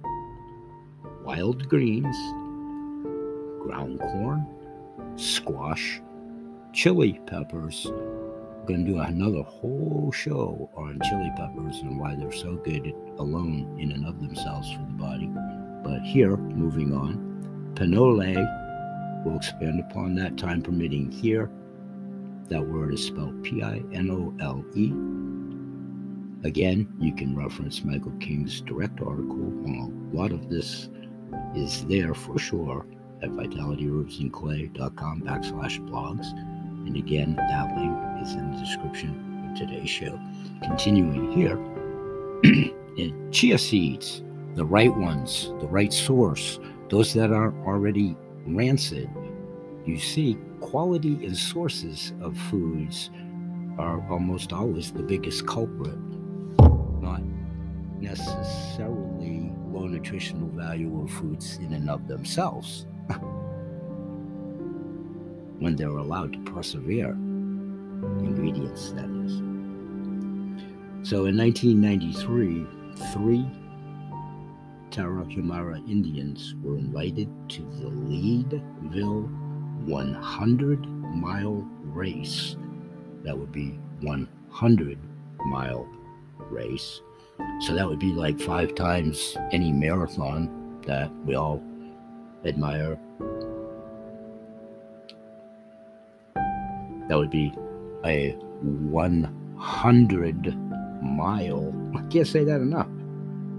wild 1.25 1.67
greens, 1.67 2.15
ground 3.63 3.99
corn, 3.99 4.47
squash, 5.17 6.01
chili 6.71 7.19
peppers, 7.25 7.91
going 8.67 8.86
to 8.86 8.91
do 8.91 8.99
another 8.99 9.43
whole 9.43 10.12
show 10.13 10.69
on 10.75 10.99
chili 11.10 11.32
peppers 11.38 11.80
and 11.80 11.99
why 11.99 12.15
they're 12.15 12.32
so 12.32 12.56
good 12.58 12.93
alone 13.17 13.77
in 13.80 13.91
and 13.93 14.06
of 14.06 14.19
themselves 14.19 14.71
for 14.71 14.80
the 14.80 14.97
body. 14.97 15.30
But 15.84 16.01
here, 16.01 16.36
moving 16.36 16.93
on, 16.93 17.73
pinole, 17.75 18.36
we'll 19.25 19.38
expand 19.38 19.80
upon 19.80 20.15
that 20.15 20.38
time 20.38 20.62
permitting 20.62 21.12
here. 21.12 21.49
That 22.49 22.67
word 22.67 22.93
is 22.93 23.06
spelled 23.06 23.43
P 23.43 23.63
I 23.63 23.82
N 23.93 24.10
O 24.12 24.34
L 24.41 24.65
E. 24.75 24.91
Again, 26.47 26.88
you 26.99 27.13
can 27.15 27.36
reference 27.36 27.84
Michael 27.84 28.13
King's 28.19 28.62
direct 28.62 29.01
article. 29.01 29.38
Well, 29.38 29.91
a 30.13 30.15
lot 30.15 30.32
of 30.32 30.49
this 30.49 30.89
is 31.56 31.86
there 31.86 32.13
for 32.13 32.38
sure 32.38 32.86
at 33.23 33.30
vitalityherbsandclay.com 33.30 35.21
backslash 35.21 35.80
blogs. 35.89 36.25
And 36.88 36.95
again, 36.95 37.36
that 37.36 37.76
link 37.76 37.97
is 38.21 38.34
in 38.34 38.50
the 38.50 38.58
description 38.60 39.50
of 39.52 39.58
today's 39.58 39.89
show. 39.89 40.17
Continuing 40.63 41.34
here, 41.34 41.58
in 42.97 43.30
chia 43.30 43.58
seeds, 43.58 44.23
the 44.56 44.63
right 44.63 44.95
ones, 44.95 45.52
the 45.60 45.67
right 45.67 45.91
source, 45.91 46.62
those 46.89 47.13
that 47.13 47.34
aren't 47.34 47.58
already 47.67 48.15
rancid. 48.45 49.10
You 49.86 50.00
see, 50.00 50.38
quality 50.62 51.26
and 51.26 51.38
sources 51.38 52.13
of 52.21 52.38
foods 52.50 53.10
are 53.78 54.02
almost 54.10 54.54
always 54.54 54.93
the 54.93 55.04
biggest 55.04 55.45
culprit, 55.45 56.00
not 57.02 57.21
necessarily 58.00 59.52
low 59.73 59.88
nutritional 59.88 60.47
value 60.50 61.02
of 61.04 61.12
foods 61.12 61.58
in 61.58 61.73
and 61.73 61.89
of 61.89 62.08
themselves. 62.08 62.86
when 65.60 65.76
they're 65.76 65.89
allowed 65.89 66.34
to 66.34 66.39
persevere. 66.52 67.12
Ingredients, 67.12 68.91
that 68.91 69.10
is. 69.26 69.38
So 71.08 71.26
in 71.26 71.38
1993, 71.38 72.65
three 73.13 73.46
Tarahumara 74.91 75.78
Indians 75.89 76.56
were 76.62 76.78
invited 76.78 77.30
to 77.50 77.62
the 77.80 77.88
Leadville 77.88 79.30
100 79.86 80.86
mile 80.88 81.67
race. 81.84 82.56
That 83.24 83.38
would 83.38 83.52
be 83.52 83.80
100 84.02 84.98
mile 85.46 85.88
race. 86.50 87.02
So 87.62 87.74
that 87.76 87.88
would 87.88 88.00
be 88.00 88.12
like 88.12 88.39
five 88.39 88.76
times 88.76 89.38
any 89.52 89.72
marathon 89.72 90.82
that 90.86 91.12
we 91.26 91.36
all 91.36 91.62
admire 92.46 93.00
That 97.08 97.17
would 97.17 97.30
be 97.30 97.54
a 98.06 98.32
100 98.62 100.58
mile. 101.02 101.91
I 101.96 102.02
can't 102.08 102.28
say 102.28 102.43
that 102.43 102.62
enough. 102.62 102.88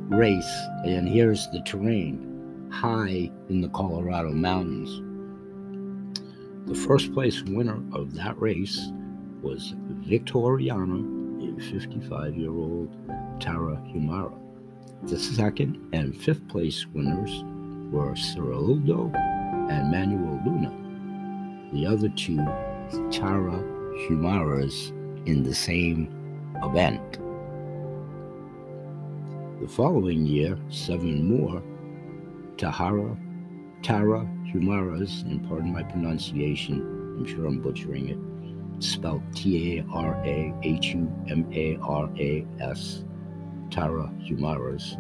race, 0.09 0.51
and 0.85 1.09
here's 1.09 1.49
the 1.51 1.61
terrain 1.63 2.25
high 2.71 3.31
in 3.49 3.61
the 3.61 3.69
Colorado 3.69 4.31
mountains. 4.33 5.03
The 6.67 6.75
first 6.75 7.13
place 7.15 7.43
winner 7.43 7.83
of 7.93 8.15
that 8.15 8.39
race 8.41 8.91
was 9.43 9.75
Victoriano, 10.07 11.57
a 11.57 11.61
55 11.61 12.37
year 12.37 12.51
old 12.51 12.95
Tarahumara. 13.39 14.37
The 15.05 15.19
second 15.19 15.79
and 15.93 16.17
fifth 16.17 16.47
place 16.49 16.87
winners 16.93 17.45
were 17.93 18.15
Cirildo 18.15 19.15
and 19.71 19.91
Manuel 19.91 20.41
Luna. 20.45 21.71
The 21.73 21.87
other 21.87 22.09
two 22.11 22.45
Tara 23.11 23.63
Humaras 24.07 24.91
in 25.27 25.43
the 25.43 25.55
same 25.55 26.09
event. 26.63 27.19
The 29.61 29.69
following 29.69 30.25
year, 30.25 30.59
seven 30.71 31.29
more 31.29 31.63
Tahara, 32.57 33.17
Tara 33.83 34.29
Humaras, 34.53 35.23
and 35.23 35.47
pardon 35.49 35.73
my 35.73 35.83
pronunciation, 35.83 36.81
I'm 37.19 37.27
sure 37.27 37.47
I'm 37.47 37.61
butchering 37.61 38.09
it, 38.09 38.83
spelled 38.83 39.23
T 39.35 39.79
A 39.79 39.85
R 39.93 40.15
A 40.25 40.55
H 40.63 40.95
U 40.95 41.13
M 41.29 41.47
A 41.53 41.77
R 41.83 42.09
A 42.19 42.47
S, 42.61 43.05
Tara 43.71 44.11
Humaras, 44.23 44.97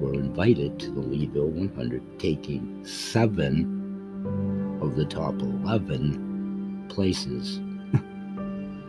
were 0.00 0.14
invited 0.14 0.78
to 0.78 0.90
the 0.92 1.00
Leadville 1.00 1.48
100, 1.48 2.18
taking 2.20 2.84
seven 2.86 4.78
of 4.80 4.94
the 4.94 5.04
top 5.04 5.40
11 5.40 6.33
places 6.88 7.56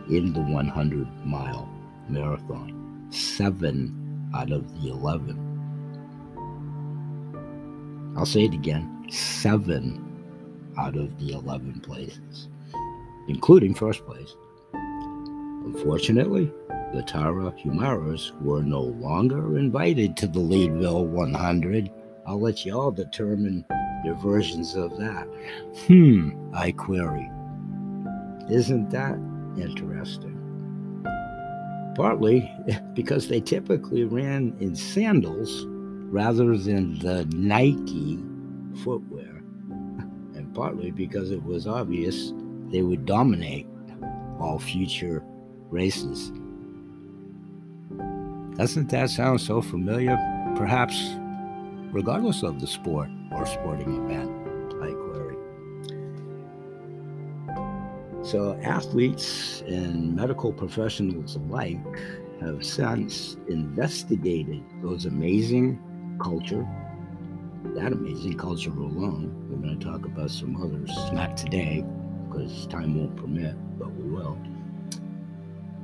in 0.08 0.32
the 0.32 0.40
100 0.40 1.08
mile 1.24 1.68
marathon. 2.08 3.06
Seven 3.10 4.30
out 4.34 4.50
of 4.52 4.82
the 4.82 4.90
11. 4.90 5.42
I'll 8.16 8.26
say 8.26 8.44
it 8.44 8.54
again 8.54 9.06
seven 9.10 10.02
out 10.78 10.96
of 10.96 11.18
the 11.18 11.32
11 11.32 11.80
places, 11.80 12.48
including 13.28 13.74
first 13.74 14.04
place. 14.04 14.34
Unfortunately, 14.72 16.52
the 16.92 17.02
Tarahumaras 17.02 18.32
were 18.42 18.62
no 18.62 18.80
longer 18.80 19.58
invited 19.58 20.16
to 20.16 20.26
the 20.26 20.38
Leadville 20.38 21.06
100. 21.06 21.90
I'll 22.26 22.40
let 22.40 22.64
you 22.64 22.78
all 22.78 22.90
determine 22.90 23.64
your 24.04 24.14
versions 24.16 24.74
of 24.74 24.96
that. 24.98 25.26
Hmm, 25.86 26.30
I 26.54 26.72
query. 26.72 27.30
Isn't 28.50 28.90
that 28.90 29.18
interesting? 29.58 30.34
Partly 31.96 32.50
because 32.94 33.28
they 33.28 33.40
typically 33.40 34.04
ran 34.04 34.56
in 34.60 34.76
sandals 34.76 35.64
rather 36.10 36.56
than 36.56 36.98
the 37.00 37.24
Nike 37.34 38.22
footwear, 38.84 39.42
and 40.34 40.54
partly 40.54 40.90
because 40.90 41.30
it 41.30 41.42
was 41.42 41.66
obvious 41.66 42.32
they 42.70 42.82
would 42.82 43.06
dominate 43.06 43.66
all 44.38 44.58
future 44.58 45.22
races. 45.70 46.30
Doesn't 48.56 48.88
that 48.90 49.10
sound 49.10 49.40
so 49.40 49.60
familiar? 49.60 50.16
Perhaps 50.56 50.96
regardless 51.92 52.42
of 52.42 52.60
the 52.60 52.66
sport 52.66 53.08
or 53.32 53.46
sporting 53.46 54.04
event, 54.04 54.30
So, 58.26 58.58
athletes 58.64 59.62
and 59.68 60.16
medical 60.16 60.52
professionals 60.52 61.36
alike 61.36 61.78
have 62.40 62.66
since 62.66 63.36
investigated 63.48 64.64
those 64.82 65.06
amazing 65.06 65.78
culture, 66.20 66.66
that 67.76 67.92
amazing 67.92 68.36
culture 68.36 68.70
alone. 68.70 69.32
We're 69.48 69.58
going 69.58 69.78
to 69.78 69.84
talk 69.86 70.04
about 70.06 70.32
some 70.32 70.60
others, 70.60 70.90
not 71.12 71.36
today, 71.36 71.84
because 72.28 72.66
time 72.66 72.98
won't 72.98 73.14
permit, 73.16 73.54
but 73.78 73.94
we 73.94 74.10
will 74.10 74.36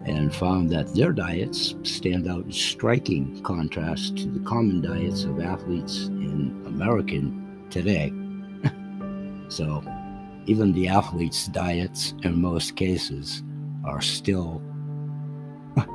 and 0.05 0.35
found 0.35 0.69
that 0.69 0.93
their 0.95 1.13
diets 1.13 1.77
stand 1.85 2.29
out 2.29 2.45
in 2.45 2.51
striking 2.51 3.41
contrast 3.43 4.17
to 4.17 4.27
the 4.27 4.41
common 4.41 4.81
diets 4.81 5.23
of 5.23 5.39
athletes 5.41 6.07
in 6.07 6.61
American 6.67 7.67
today. 7.71 8.13
so, 9.49 9.81
even 10.47 10.73
the 10.73 10.89
athletes' 10.89 11.47
diets, 11.49 12.15
in 12.23 12.41
most 12.41 12.77
cases, 12.77 13.43
are 13.85 14.01
still 14.01 14.61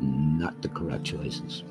not 0.00 0.60
the 0.62 0.68
correct 0.68 1.04
choices. 1.04 1.64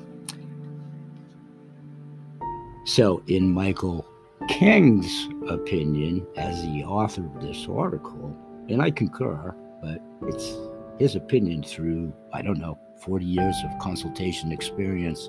So, 2.84 3.22
in 3.26 3.52
Michael 3.52 4.06
King's 4.48 5.28
opinion, 5.48 6.26
as 6.36 6.62
the 6.62 6.84
author 6.84 7.26
of 7.26 7.42
this 7.42 7.66
article, 7.68 8.36
and 8.68 8.80
I 8.80 8.90
concur, 8.90 9.54
but 9.82 10.00
it's 10.22 10.56
his 10.98 11.14
opinion 11.14 11.62
through, 11.62 12.12
I 12.32 12.42
don't 12.42 12.58
know, 12.58 12.78
40 13.00 13.24
years 13.24 13.54
of 13.64 13.78
consultation 13.78 14.50
experience 14.50 15.28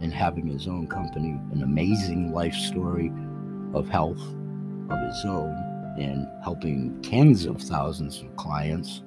and 0.00 0.12
having 0.12 0.46
his 0.46 0.68
own 0.68 0.86
company, 0.88 1.40
an 1.52 1.62
amazing 1.62 2.32
life 2.32 2.54
story 2.54 3.10
of 3.72 3.88
health 3.88 4.20
of 4.90 4.98
his 5.06 5.24
own, 5.24 5.54
and 5.98 6.26
helping 6.42 7.00
tens 7.02 7.46
of 7.46 7.60
thousands 7.60 8.20
of 8.20 8.36
clients. 8.36 9.02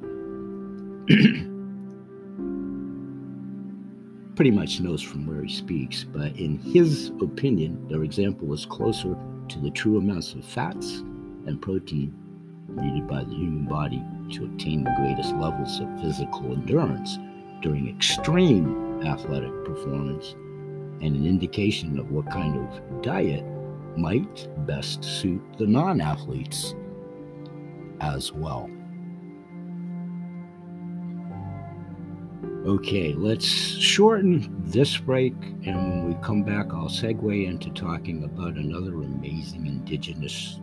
Pretty 4.36 4.52
much 4.52 4.80
knows 4.80 5.02
from 5.02 5.28
where 5.28 5.44
he 5.44 5.54
speaks, 5.54 6.04
but 6.04 6.36
in 6.38 6.60
his 6.60 7.10
opinion, 7.22 7.88
their 7.89 8.04
example 8.04 8.48
was 8.48 8.65
closer 8.65 9.18
to 9.50 9.60
the 9.60 9.72
true 9.72 9.98
amounts 9.98 10.34
of 10.34 10.46
fats 10.46 11.00
and 11.46 11.62
protein 11.62 12.13
needed 12.70 13.08
by 13.08 13.24
the 13.24 13.36
human 13.36 13.65
body 13.65 14.04
to 14.32 14.46
obtain 14.46 14.84
the 14.84 14.96
greatest 14.98 15.36
levels 15.36 15.80
of 15.80 16.02
physical 16.02 16.54
endurance 16.54 17.18
during 17.62 17.89
extreme 17.89 19.02
athletic 19.04 19.52
performance 19.65 20.36
and 21.02 21.15
an 21.15 21.26
indication 21.26 21.98
of 22.00 22.12
what 22.12 22.30
kind 22.30 22.58
of 22.58 23.02
diet 23.02 23.44
might 23.97 24.47
best 24.65 25.04
suit 25.04 25.41
the 25.58 25.67
non 25.67 26.02
athletes 26.02 26.75
as 28.02 28.32
well. 28.32 28.69
Okay, 32.65 33.13
let's 33.13 33.45
shorten 33.45 34.54
this 34.65 34.97
break, 34.97 35.34
and 35.65 35.75
when 35.75 36.08
we 36.10 36.13
come 36.21 36.43
back, 36.43 36.73
I'll 36.73 36.89
segue 36.89 37.47
into 37.47 37.69
talking 37.69 38.25
about 38.25 38.56
another 38.56 38.95
amazing 38.95 39.65
indigenous 39.65 40.60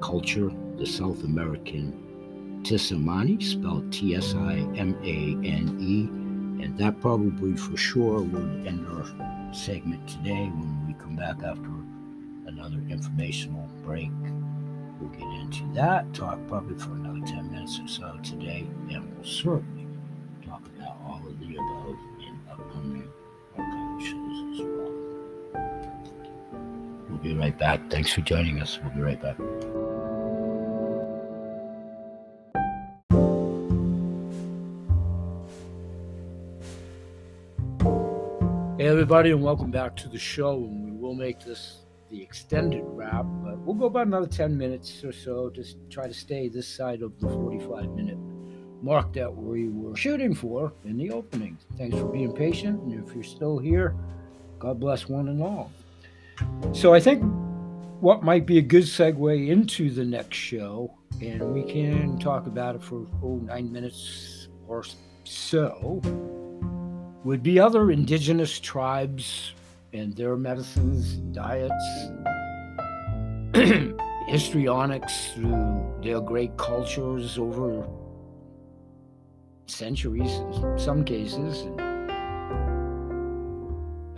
culture, 0.00 0.50
the 0.76 0.86
South 0.86 1.22
American 1.22 2.60
Tisimane, 2.64 3.42
spelled 3.42 3.92
T 3.92 4.16
S 4.16 4.34
I 4.34 4.54
M 4.76 4.96
A 5.04 5.46
N 5.46 5.76
E. 5.80 6.64
And 6.64 6.76
that 6.78 7.00
probably 7.00 7.56
for 7.56 7.76
sure 7.76 8.20
would 8.20 8.66
end 8.66 8.86
our 8.88 9.54
segment 9.54 10.06
today 10.08 10.46
when 10.46 10.86
we 10.86 10.94
come 10.94 11.16
back 11.16 11.42
after 11.42 11.70
another 12.50 12.82
informational 12.90 13.68
break. 13.84 14.10
We'll 15.00 15.10
get 15.10 15.22
into 15.40 15.62
that, 15.74 16.12
talk 16.12 16.38
probably 16.48 16.76
for 16.76 16.90
another 16.92 17.24
10 17.24 17.50
minutes 17.50 17.78
or 17.80 17.88
so 17.88 18.18
today, 18.22 18.66
and 18.90 19.14
we'll 19.14 19.24
certainly 19.24 19.86
talk 20.44 20.62
about 20.76 20.96
all 21.06 21.22
of 21.26 21.38
the 21.38 21.54
above 21.54 21.96
in 22.18 22.38
upcoming 22.50 23.08
archive 23.56 24.02
shows 24.02 24.60
as 24.60 24.66
well. 24.66 24.92
We'll 27.08 27.18
be 27.18 27.36
right 27.36 27.56
back. 27.56 27.88
Thanks 27.88 28.12
for 28.12 28.20
joining 28.22 28.60
us. 28.60 28.80
We'll 28.82 28.94
be 28.94 29.00
right 29.00 29.22
back. 29.22 29.36
Hey, 38.76 38.88
everybody, 38.88 39.30
and 39.30 39.42
welcome 39.42 39.70
back 39.70 39.94
to 39.96 40.08
the 40.08 40.18
show. 40.18 40.56
And 40.56 40.84
we 40.84 40.90
will 40.90 41.14
make 41.14 41.40
this 41.40 41.84
the 42.10 42.22
extended 42.22 42.82
wrap, 42.84 43.24
but 43.42 43.58
we'll 43.58 43.76
go 43.76 43.86
about 43.86 44.06
another 44.06 44.26
10 44.26 44.56
minutes 44.56 45.04
or 45.04 45.12
so. 45.12 45.50
Just 45.50 45.76
try 45.90 46.06
to 46.06 46.14
stay 46.14 46.48
this 46.48 46.66
side 46.66 47.02
of 47.02 47.18
the 47.20 47.28
45 47.28 47.90
minute 47.90 48.18
mark 48.82 49.12
that 49.12 49.34
we 49.34 49.68
were 49.68 49.96
shooting 49.96 50.34
for 50.34 50.72
in 50.84 50.96
the 50.96 51.10
opening. 51.10 51.56
Thanks 51.76 51.96
for 51.98 52.06
being 52.06 52.32
patient. 52.32 52.80
And 52.82 53.06
if 53.06 53.14
you're 53.14 53.24
still 53.24 53.58
here, 53.58 53.94
God 54.58 54.80
bless 54.80 55.08
one 55.08 55.28
and 55.28 55.42
all. 55.42 55.70
So 56.72 56.94
I 56.94 57.00
think 57.00 57.22
what 58.00 58.22
might 58.22 58.46
be 58.46 58.58
a 58.58 58.62
good 58.62 58.84
segue 58.84 59.48
into 59.48 59.90
the 59.90 60.04
next 60.04 60.36
show, 60.36 60.92
and 61.20 61.52
we 61.52 61.62
can 61.62 62.18
talk 62.18 62.46
about 62.46 62.74
it 62.74 62.82
for 62.82 63.06
oh, 63.22 63.36
nine 63.44 63.70
minutes 63.70 64.48
or 64.66 64.84
so 65.24 66.00
would 67.24 67.42
be 67.42 67.60
other 67.60 67.90
indigenous 67.90 68.58
tribes 68.58 69.52
and 69.92 70.14
their 70.16 70.36
medicines, 70.36 71.14
diets, 71.32 72.10
histrionics 74.28 75.32
through 75.32 75.98
their 76.02 76.20
great 76.20 76.56
cultures 76.56 77.38
over 77.38 77.88
centuries 79.66 80.32
in 80.32 80.78
some 80.78 81.04
cases. 81.04 81.66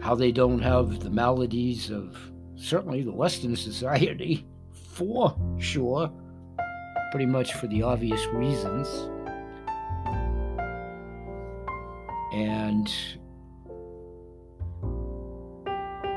how 0.00 0.16
they 0.16 0.32
don't 0.32 0.60
have 0.60 0.98
the 0.98 1.10
maladies 1.10 1.88
of 1.88 2.18
certainly 2.56 3.02
the 3.02 3.12
Western 3.12 3.54
society, 3.54 4.44
for 4.70 5.36
sure, 5.58 6.10
pretty 7.12 7.26
much 7.26 7.54
for 7.54 7.68
the 7.68 7.82
obvious 7.82 8.26
reasons. 8.26 8.88
And 12.32 12.90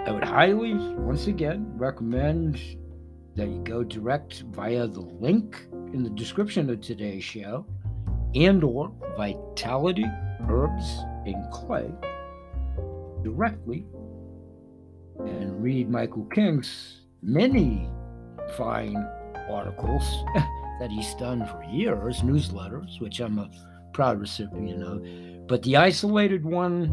I 0.06 0.12
would 0.12 0.24
highly, 0.24 0.76
once 0.76 1.26
again, 1.26 1.66
recommend 1.76 2.62
that 3.36 3.48
you 3.48 3.60
go 3.64 3.84
direct 3.84 4.44
via 4.52 4.86
the 4.86 5.02
link 5.02 5.66
in 5.94 6.04
the 6.04 6.12
description 6.12 6.70
of 6.70 6.82
today's 6.82 7.24
show 7.24 7.66
and 8.36 8.64
or 8.64 8.92
Vitality 9.18 10.06
Herbs 10.48 11.00
and 11.26 11.52
Clay 11.52 11.92
directly 13.24 13.88
and 15.26 15.64
read 15.64 15.90
Michael 15.90 16.26
King's 16.26 17.02
many 17.24 17.90
fine 18.56 18.96
articles 19.50 20.04
that 20.80 20.92
he's 20.92 21.16
done 21.16 21.48
for 21.48 21.64
years, 21.64 22.22
newsletters, 22.22 23.02
which 23.02 23.20
I'm 23.22 23.40
a 23.40 23.50
proud 23.92 24.20
recipient 24.20 24.84
of. 24.84 25.48
But 25.48 25.64
the 25.64 25.78
isolated 25.78 26.46
one 26.46 26.92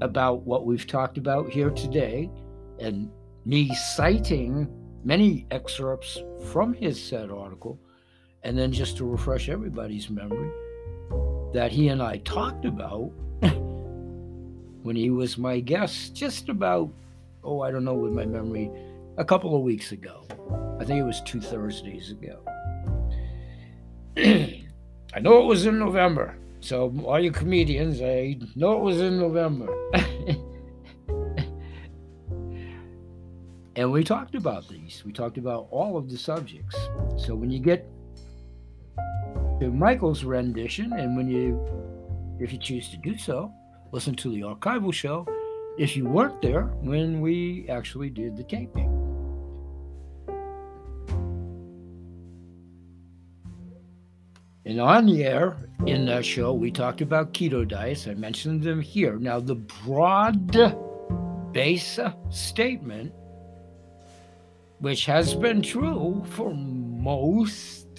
about 0.00 0.42
what 0.46 0.64
we've 0.64 0.86
talked 0.86 1.18
about 1.18 1.50
here 1.50 1.70
today 1.70 2.30
and 2.78 3.10
me 3.44 3.74
citing 3.74 4.68
many 5.04 5.46
excerpts 5.50 6.22
from 6.50 6.74
his 6.74 7.02
said 7.02 7.30
article, 7.30 7.78
and 8.42 8.56
then 8.56 8.72
just 8.72 8.96
to 8.96 9.04
refresh 9.04 9.48
everybody's 9.48 10.10
memory, 10.10 10.50
that 11.52 11.72
he 11.72 11.88
and 11.88 12.02
I 12.02 12.18
talked 12.18 12.64
about 12.64 13.10
when 14.82 14.96
he 14.96 15.10
was 15.10 15.38
my 15.38 15.60
guest 15.60 16.14
just 16.14 16.48
about, 16.48 16.90
oh, 17.44 17.60
I 17.60 17.70
don't 17.70 17.84
know 17.84 17.94
with 17.94 18.12
my 18.12 18.24
memory, 18.24 18.70
a 19.18 19.24
couple 19.24 19.54
of 19.54 19.62
weeks 19.62 19.92
ago. 19.92 20.24
I 20.78 20.84
think 20.84 20.98
it 20.98 21.04
was 21.04 21.20
two 21.22 21.40
Thursdays 21.40 22.10
ago. 22.10 22.42
I 24.16 25.20
know 25.20 25.42
it 25.42 25.46
was 25.46 25.66
in 25.66 25.78
November. 25.78 26.36
So, 26.60 26.94
all 27.04 27.18
you 27.18 27.32
comedians, 27.32 28.02
I 28.02 28.38
know 28.54 28.76
it 28.76 28.80
was 28.80 29.00
in 29.00 29.18
November. 29.18 29.66
and 33.76 33.90
we 33.90 34.04
talked 34.04 34.34
about 34.34 34.68
these. 34.68 35.02
We 35.04 35.12
talked 35.12 35.38
about 35.38 35.68
all 35.70 35.96
of 35.96 36.10
the 36.10 36.18
subjects. 36.18 36.76
So, 37.16 37.34
when 37.34 37.50
you 37.50 37.60
get 37.60 37.88
to 39.60 39.70
Michael's 39.70 40.22
rendition, 40.22 40.92
and 40.92 41.16
when 41.16 41.30
you, 41.30 41.58
if 42.38 42.52
you 42.52 42.58
choose 42.58 42.90
to 42.90 42.98
do 42.98 43.16
so, 43.16 43.50
listen 43.90 44.14
to 44.16 44.30
the 44.30 44.42
archival 44.42 44.92
show 44.92 45.26
if 45.78 45.96
you 45.96 46.04
weren't 46.04 46.42
there 46.42 46.64
when 46.82 47.22
we 47.22 47.66
actually 47.70 48.10
did 48.10 48.36
the 48.36 48.44
taping. 48.44 49.00
And 54.66 54.78
on 54.78 55.06
the 55.06 55.24
air 55.24 55.56
in 55.86 56.04
that 56.06 56.24
show, 56.24 56.52
we 56.52 56.70
talked 56.70 57.00
about 57.00 57.32
keto 57.32 57.66
diets. 57.66 58.06
I 58.06 58.14
mentioned 58.14 58.62
them 58.62 58.80
here. 58.80 59.16
Now, 59.18 59.40
the 59.40 59.54
broad 59.54 61.52
base 61.52 61.98
statement, 62.30 63.12
which 64.78 65.06
has 65.06 65.34
been 65.34 65.62
true 65.62 66.22
for 66.30 66.54
most 66.54 67.94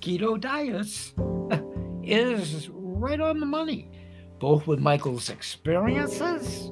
keto 0.00 0.40
diets 0.40 1.14
is 2.02 2.68
right 2.72 3.20
on 3.20 3.40
the 3.40 3.46
money, 3.46 3.88
both 4.38 4.66
with 4.66 4.80
Michael's 4.80 5.30
experiences, 5.30 6.70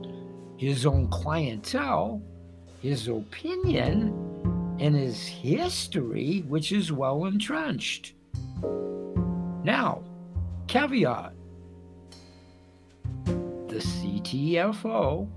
his 0.57 0.85
own 0.85 1.09
clientele, 1.09 2.21
his 2.83 3.09
opinion, 3.09 4.13
and 4.81 4.97
his 4.97 5.27
history, 5.27 6.45
which 6.49 6.73
is 6.73 6.91
well 6.91 7.27
entrenched. 7.27 8.15
Now, 9.63 10.03
caveat 10.75 11.33
the 13.25 13.77
CTFO 13.77 15.31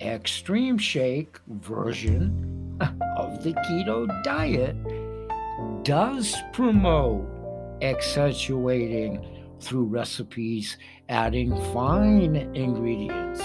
extreme 0.00 0.76
shake 0.76 1.38
version 1.46 2.76
of 3.16 3.44
the 3.44 3.52
keto 3.52 4.08
diet 4.24 4.74
does 5.84 6.34
promote 6.52 7.24
accentuating 7.80 9.24
through 9.60 9.84
recipes, 9.84 10.76
adding 11.08 11.56
fine 11.72 12.34
ingredients 12.56 13.40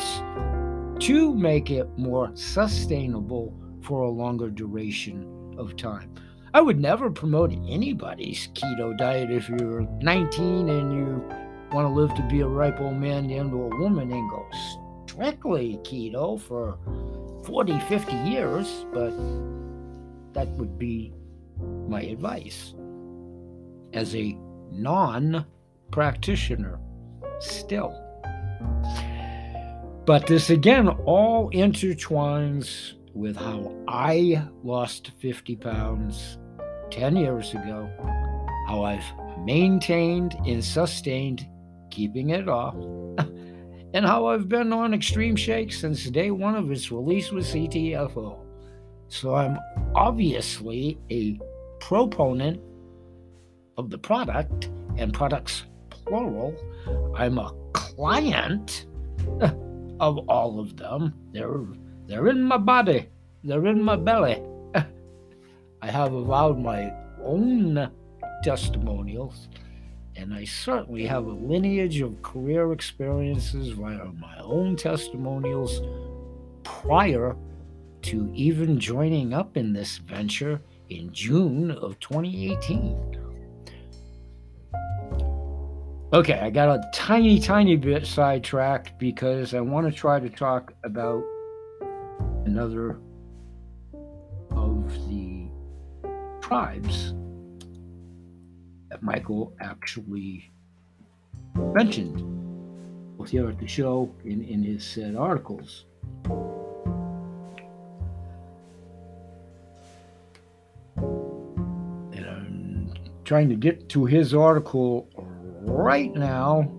to 1.06 1.36
make 1.36 1.70
it 1.70 1.88
more 2.00 2.32
sustainable 2.34 3.54
for 3.84 4.02
a 4.02 4.10
longer 4.10 4.50
duration 4.50 5.54
of 5.60 5.76
time. 5.76 6.12
I 6.54 6.62
would 6.62 6.80
never 6.80 7.10
promote 7.10 7.52
anybody's 7.52 8.48
keto 8.54 8.98
diet 8.98 9.30
if 9.30 9.50
you're 9.50 9.82
19 10.02 10.70
and 10.70 10.94
you 10.94 11.24
want 11.72 11.86
to 11.86 11.90
live 11.90 12.14
to 12.16 12.22
be 12.24 12.42
a 12.42 12.48
ripe 12.48 12.80
old 12.80 12.96
man 12.96 13.30
and 13.30 13.52
a 13.52 13.58
woman 13.78 14.12
and 14.12 14.30
go 14.30 14.46
strictly 15.06 15.78
keto 15.84 16.40
for 16.40 16.78
40, 17.46 17.80
50 17.82 18.14
years, 18.16 18.86
but 18.94 19.12
that 20.34 20.48
would 20.58 20.78
be 20.78 21.14
my 21.88 22.02
advice 22.02 22.74
as 23.94 24.16
a 24.16 24.38
non 24.72 25.46
practitioner 25.92 26.80
still. 27.40 27.94
But 30.06 30.28
this 30.28 30.50
again 30.50 30.88
all 30.88 31.52
intertwines 31.52 32.94
with 33.18 33.36
how 33.36 33.76
I 33.88 34.48
lost 34.64 35.12
50 35.20 35.56
pounds 35.56 36.38
10 36.92 37.18
years 37.18 37.52
ago, 37.52 37.90
how 38.68 38.84
I've 38.84 39.04
maintained 39.44 40.36
and 40.46 40.64
sustained 40.64 41.48
keeping 41.90 42.30
it 42.30 42.48
off, 42.48 42.76
and 43.94 44.06
how 44.06 44.28
I've 44.28 44.48
been 44.48 44.72
on 44.72 44.94
Extreme 44.94 45.36
Shake 45.36 45.74
since 45.74 46.06
day 46.12 46.30
one 46.30 46.56
of 46.56 46.70
its 46.70 46.92
release 46.92 47.32
with 47.32 47.46
CTFO. 47.46 48.38
So 49.08 49.34
I'm 49.34 49.58
obviously 49.96 51.00
a 51.10 51.40
proponent 51.80 52.62
of 53.78 53.90
the 53.90 53.98
product 53.98 54.70
and 54.98 55.12
products 55.12 55.64
plural. 55.90 56.56
I'm 57.16 57.40
a 57.40 57.52
client 57.74 58.86
of 60.00 60.18
all 60.30 60.60
of 60.60 60.78
them. 60.78 61.14
They're 61.32 61.66
they're 62.08 62.30
in 62.30 62.42
my 62.42 62.58
body. 62.58 63.10
They're 63.44 63.68
in 63.68 63.84
my 63.84 63.98
belly. 63.98 64.42
I 65.82 65.88
have 65.88 66.14
avowed 66.14 66.58
my 66.58 66.94
own 67.22 67.92
testimonials, 68.44 69.50
and 70.16 70.34
I 70.34 70.46
certainly 70.46 71.06
have 71.06 71.26
a 71.26 71.32
lineage 71.32 72.00
of 72.00 72.22
career 72.22 72.72
experiences 72.72 73.70
via 73.70 74.06
my 74.06 74.38
own 74.40 74.78
testimonials 74.78 75.82
prior 76.64 77.36
to 78.04 78.32
even 78.34 78.80
joining 78.80 79.34
up 79.34 79.58
in 79.58 79.74
this 79.74 79.98
venture 79.98 80.62
in 80.90 81.12
June 81.12 81.72
of 81.72 82.00
2018. 82.00 83.18
Okay, 86.14 86.40
I 86.40 86.50
got 86.50 86.70
a 86.70 86.82
tiny, 86.94 87.38
tiny 87.38 87.76
bit 87.76 88.08
sidetracked 88.08 88.98
because 88.98 89.54
I 89.54 89.60
want 89.60 89.88
to 89.88 89.92
try 89.92 90.22
to 90.22 90.30
talk 90.30 90.74
about 90.86 91.22
another 92.48 92.98
of 94.52 95.10
the 95.10 95.48
tribes 96.42 97.14
that 98.90 99.04
Michael 99.04 99.54
actually 99.60 100.50
mentioned 101.56 102.24
both 103.18 103.32
here 103.32 103.50
at 103.50 103.60
the 103.60 103.68
show 103.68 104.10
in, 104.24 104.46
in 104.46 104.64
his 104.64 104.86
said 104.86 105.18
articles. 105.18 105.84
And 110.96 112.26
I'm 112.26 112.94
trying 113.26 113.50
to 113.50 113.56
get 113.56 113.90
to 113.90 114.06
his 114.06 114.34
article 114.34 115.10
right 115.64 116.16
now 116.16 116.72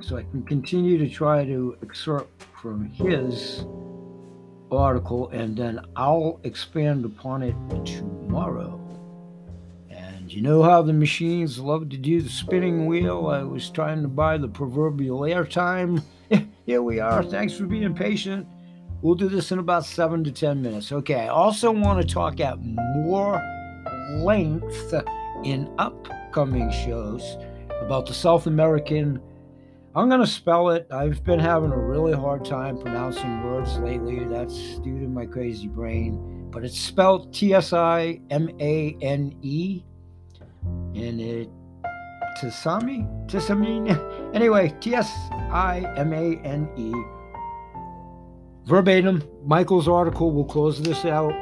so 0.00 0.16
I 0.16 0.22
can 0.22 0.44
continue 0.44 0.98
to 0.98 1.08
try 1.08 1.44
to 1.44 1.76
excerpt 1.82 2.44
from 2.62 2.88
his 2.90 3.64
article 4.72 5.28
and 5.30 5.56
then 5.56 5.80
I'll 5.96 6.40
expand 6.44 7.04
upon 7.04 7.42
it 7.42 7.54
tomorrow. 7.84 8.76
And 9.90 10.32
you 10.32 10.42
know 10.42 10.62
how 10.62 10.82
the 10.82 10.92
machines 10.92 11.58
love 11.58 11.88
to 11.90 11.96
do 11.96 12.20
the 12.20 12.28
spinning 12.28 12.86
wheel? 12.86 13.26
I 13.28 13.42
was 13.42 13.68
trying 13.70 14.02
to 14.02 14.08
buy 14.08 14.38
the 14.38 14.48
proverbial 14.48 15.20
airtime. 15.20 16.02
Here 16.66 16.82
we 16.82 17.00
are. 17.00 17.22
Thanks 17.22 17.54
for 17.54 17.66
being 17.66 17.94
patient. 17.94 18.46
We'll 19.02 19.14
do 19.14 19.28
this 19.28 19.50
in 19.50 19.58
about 19.58 19.86
seven 19.86 20.22
to 20.24 20.30
10 20.30 20.60
minutes. 20.60 20.92
Okay, 20.92 21.20
I 21.20 21.28
also 21.28 21.70
want 21.70 22.00
to 22.00 22.06
talk 22.06 22.38
at 22.40 22.58
more 22.60 23.42
length 24.18 24.94
in 25.44 25.72
upcoming 25.78 26.70
shows 26.70 27.38
about 27.80 28.06
the 28.06 28.14
South 28.14 28.46
American 28.46 29.20
I'm 29.96 30.08
going 30.08 30.20
to 30.20 30.26
spell 30.26 30.70
it. 30.70 30.86
I've 30.92 31.24
been 31.24 31.40
having 31.40 31.72
a 31.72 31.76
really 31.76 32.12
hard 32.12 32.44
time 32.44 32.78
pronouncing 32.78 33.42
words 33.42 33.76
lately. 33.78 34.24
That's 34.24 34.78
due 34.78 35.00
to 35.00 35.08
my 35.08 35.26
crazy 35.26 35.66
brain. 35.66 36.48
But 36.52 36.64
it's 36.64 36.78
spelled 36.78 37.34
T 37.34 37.54
S 37.54 37.72
I 37.72 38.20
M 38.30 38.50
A 38.60 38.96
N 39.02 39.34
E. 39.42 39.82
And 40.94 41.20
it. 41.20 41.50
Tisami? 42.40 43.04
Tisami? 43.26 44.06
Anyway, 44.34 44.72
T 44.80 44.94
S 44.94 45.10
I 45.50 45.84
M 45.96 46.12
A 46.12 46.36
N 46.44 46.68
E. 46.76 46.92
Verbatim, 48.66 49.24
Michael's 49.44 49.88
article 49.88 50.30
will 50.30 50.44
close 50.44 50.80
this 50.80 51.04
out. 51.04 51.32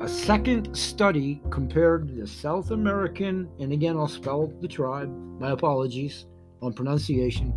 A 0.00 0.08
second 0.08 0.74
study 0.74 1.42
compared 1.50 2.16
the 2.16 2.26
South 2.26 2.70
American, 2.70 3.50
and 3.60 3.72
again, 3.72 3.98
I'll 3.98 4.08
spell 4.08 4.50
the 4.62 4.68
tribe, 4.68 5.10
my 5.38 5.50
apologies 5.50 6.24
on 6.62 6.72
pronunciation, 6.72 7.52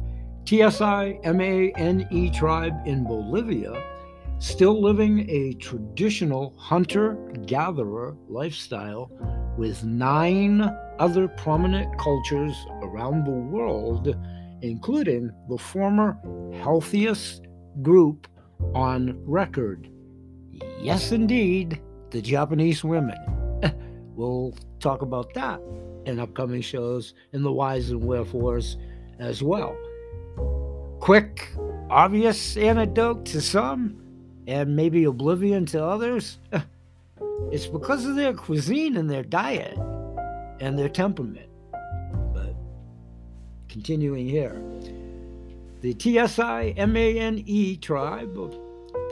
TSI 0.49 1.19
MANE 1.31 2.31
tribe 2.33 2.73
in 2.88 3.03
Bolivia, 3.03 3.71
still 4.39 4.81
living 4.81 5.29
a 5.29 5.53
traditional 5.53 6.55
hunter 6.57 7.13
gatherer 7.45 8.17
lifestyle 8.27 9.12
with 9.59 9.83
nine 9.83 10.67
other 10.97 11.27
prominent 11.27 11.95
cultures 11.99 12.55
around 12.81 13.25
the 13.25 13.29
world, 13.29 14.17
including 14.63 15.29
the 15.49 15.57
former 15.59 16.17
healthiest 16.63 17.45
group 17.83 18.27
on 18.73 19.21
record. 19.27 19.88
Yes, 20.81 21.12
indeed, 21.12 21.79
the 22.09 22.23
Japanese 22.23 22.83
women. 22.83 23.19
we'll 24.15 24.55
talk 24.79 25.03
about 25.03 25.31
that 25.35 25.62
in 26.07 26.19
upcoming 26.19 26.63
shows 26.63 27.13
in 27.33 27.43
the 27.43 27.51
whys 27.51 27.91
and 27.91 28.03
wherefores 28.03 28.77
as 29.19 29.43
well. 29.43 29.77
Quick, 30.99 31.49
obvious 31.89 32.58
anecdote 32.58 33.25
to 33.28 33.41
some, 33.41 34.02
and 34.47 34.75
maybe 34.75 35.04
oblivion 35.06 35.65
to 35.67 35.84
others. 35.84 36.38
It's 37.52 37.65
because 37.65 38.06
of 38.06 38.15
their 38.15 38.34
cuisine 38.34 38.95
and 38.95 39.10
their 39.10 39.23
diet 39.23 39.75
and 40.60 40.78
their 40.78 40.89
temperament. 40.89 41.49
But 42.32 42.54
continuing 43.67 44.28
here, 44.28 44.62
the 45.82 45.95
TSI 45.97 46.75
MANE 46.86 47.80
tribe 47.80 48.38
of 48.38 48.56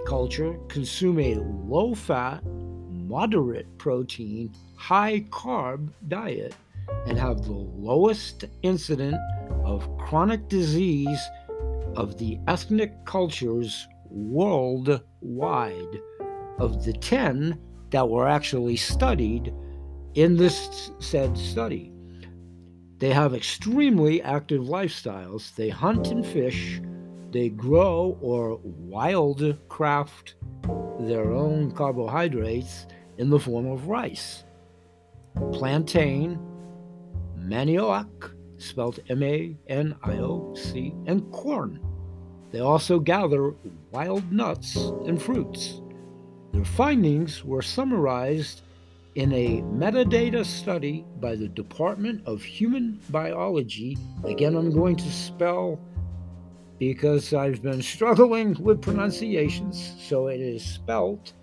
culture 0.06 0.60
consume 0.68 1.20
a 1.20 1.36
low 1.36 1.96
fat, 1.96 2.44
moderate 2.92 3.76
protein, 3.80 4.54
high 4.76 5.22
carb 5.32 5.90
diet 6.08 6.54
and 7.08 7.18
have 7.18 7.44
the 7.44 7.52
lowest 7.52 8.46
incident 8.62 9.18
of 9.68 9.98
chronic 9.98 10.48
disease 10.48 11.20
of 11.98 12.18
the 12.18 12.40
ethnic 12.48 13.06
cultures 13.06 13.88
worldwide. 14.10 15.04
Of 16.60 16.86
the 16.86 16.94
10 16.94 17.60
that 17.92 18.10
were 18.10 18.28
actually 18.28 18.78
studied 18.78 19.54
in 20.16 20.38
this 20.38 20.90
said 21.00 21.38
study, 21.38 21.92
they 22.98 23.12
have 23.12 23.36
extremely 23.36 24.24
active 24.24 24.64
lifestyles. 24.64 25.54
They 25.54 25.70
hunt 25.70 26.08
and 26.08 26.26
fish, 26.26 26.82
they 27.32 27.50
grow 27.50 28.18
or 28.22 28.60
wildcraft 28.60 30.34
their 31.08 31.32
own 31.32 31.72
carbohydrates 31.74 32.88
in 33.18 33.30
the 33.30 33.40
form 33.40 33.68
of 33.68 33.88
rice, 33.88 34.46
plantain, 35.52 36.40
manioc, 37.38 38.37
spelled 38.58 39.00
M 39.10 39.24
A 39.24 39.56
N 39.68 39.96
I 40.04 40.18
O 40.18 40.54
C, 40.56 40.94
and 41.06 41.32
corn. 41.32 41.80
They 42.52 42.60
also 42.60 43.00
gather 43.00 43.54
wild 43.92 44.32
nuts 44.32 44.76
and 44.76 45.22
fruits. 45.22 45.82
Their 46.54 46.66
findings 46.66 47.44
were 47.44 47.62
summarized 47.62 48.62
in 49.16 49.34
a 49.34 49.62
metadata 49.64 50.46
study 50.46 51.06
by 51.20 51.36
the 51.36 51.48
Department 51.48 52.22
of 52.26 52.44
Human 52.44 53.00
Biology. 53.10 53.98
Again, 54.24 54.56
I'm 54.56 54.72
going 54.72 54.96
to 54.96 55.12
spell 55.12 55.80
because 56.80 57.34
I've 57.34 57.62
been 57.62 57.82
struggling 57.82 58.56
with 58.62 58.82
pronunciations, 58.82 59.96
so 60.00 60.28
it 60.28 60.40
is 60.40 60.64
spelled 60.64 61.34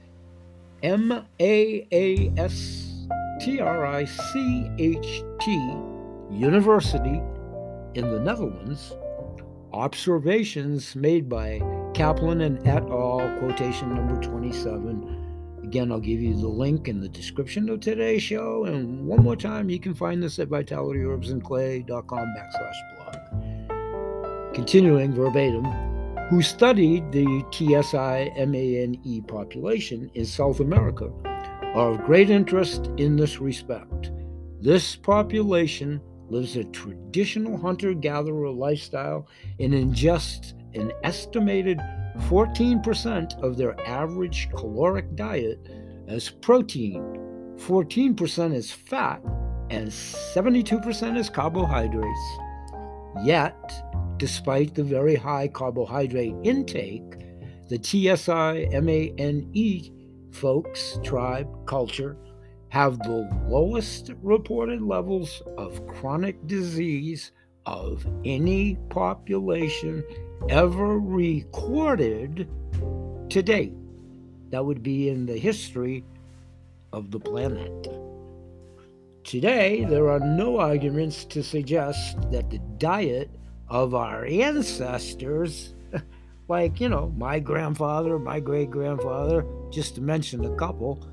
M 0.82 1.26
A 1.40 1.86
A 1.92 2.32
S 2.36 3.06
T 3.40 3.60
R 3.60 3.84
I 3.84 4.04
C 4.04 4.70
H 4.78 5.22
T 5.40 5.93
University 6.30 7.22
in 7.94 8.10
the 8.10 8.20
Netherlands. 8.20 8.94
Observations 9.72 10.94
made 10.94 11.28
by 11.28 11.60
Kaplan 11.94 12.40
and 12.40 12.66
et 12.66 12.82
al., 12.82 13.36
quotation 13.38 13.94
number 13.94 14.20
27 14.20 15.24
Again, 15.64 15.90
I'll 15.90 15.98
give 15.98 16.20
you 16.20 16.34
the 16.34 16.46
link 16.46 16.88
in 16.88 17.00
the 17.00 17.08
description 17.08 17.70
of 17.70 17.80
today's 17.80 18.22
show. 18.22 18.64
And 18.66 19.06
one 19.06 19.22
more 19.22 19.34
time, 19.34 19.70
you 19.70 19.80
can 19.80 19.94
find 19.94 20.22
this 20.22 20.38
at 20.38 20.50
vitalityherbsandclay.com 20.50 22.34
backslash 22.36 22.74
blog. 22.94 24.54
Continuing 24.54 25.14
verbatim, 25.14 25.64
who 26.28 26.42
studied 26.42 27.10
the 27.12 27.24
Tsimane 27.50 29.26
population 29.26 30.10
in 30.14 30.26
South 30.26 30.60
America 30.60 31.10
are 31.74 31.92
of 31.92 32.04
great 32.04 32.28
interest 32.28 32.90
in 32.98 33.16
this 33.16 33.40
respect. 33.40 34.12
This 34.60 34.96
population 34.96 36.00
lives 36.34 36.56
a 36.56 36.64
traditional 36.64 37.56
hunter 37.56 37.94
gatherer 37.94 38.50
lifestyle 38.50 39.28
and 39.60 39.72
ingests 39.72 40.52
an 40.74 40.90
estimated 41.04 41.78
14% 42.28 43.40
of 43.40 43.56
their 43.56 43.78
average 43.88 44.48
caloric 44.50 45.14
diet 45.14 45.60
as 46.08 46.30
protein, 46.30 47.00
14% 47.56 48.52
as 48.52 48.72
fat, 48.72 49.22
and 49.70 49.88
72% 49.88 51.16
as 51.16 51.30
carbohydrates. 51.30 52.38
Yet, 53.22 53.72
despite 54.16 54.74
the 54.74 54.82
very 54.82 55.14
high 55.14 55.46
carbohydrate 55.46 56.34
intake, 56.42 57.12
the 57.68 57.80
TSI 57.80 58.68
MANE 58.80 60.30
folks, 60.32 60.98
tribe, 61.04 61.48
culture, 61.66 62.16
have 62.74 62.98
the 63.04 63.30
lowest 63.46 64.10
reported 64.20 64.82
levels 64.82 65.44
of 65.56 65.86
chronic 65.86 66.44
disease 66.48 67.30
of 67.66 68.04
any 68.24 68.74
population 68.88 70.02
ever 70.48 70.98
recorded 70.98 72.48
to 73.30 73.42
date. 73.44 73.72
That 74.50 74.64
would 74.64 74.82
be 74.82 75.08
in 75.08 75.24
the 75.24 75.38
history 75.38 76.04
of 76.92 77.12
the 77.12 77.20
planet. 77.20 77.86
Today, 79.22 79.84
there 79.84 80.10
are 80.10 80.18
no 80.18 80.58
arguments 80.58 81.24
to 81.26 81.44
suggest 81.44 82.28
that 82.32 82.50
the 82.50 82.58
diet 82.78 83.30
of 83.68 83.94
our 83.94 84.26
ancestors, 84.26 85.76
like, 86.48 86.80
you 86.80 86.88
know, 86.88 87.14
my 87.16 87.38
grandfather, 87.38 88.18
my 88.18 88.40
great 88.40 88.72
grandfather, 88.72 89.46
just 89.70 89.94
to 89.94 90.00
mention 90.00 90.44
a 90.44 90.56
couple, 90.56 91.08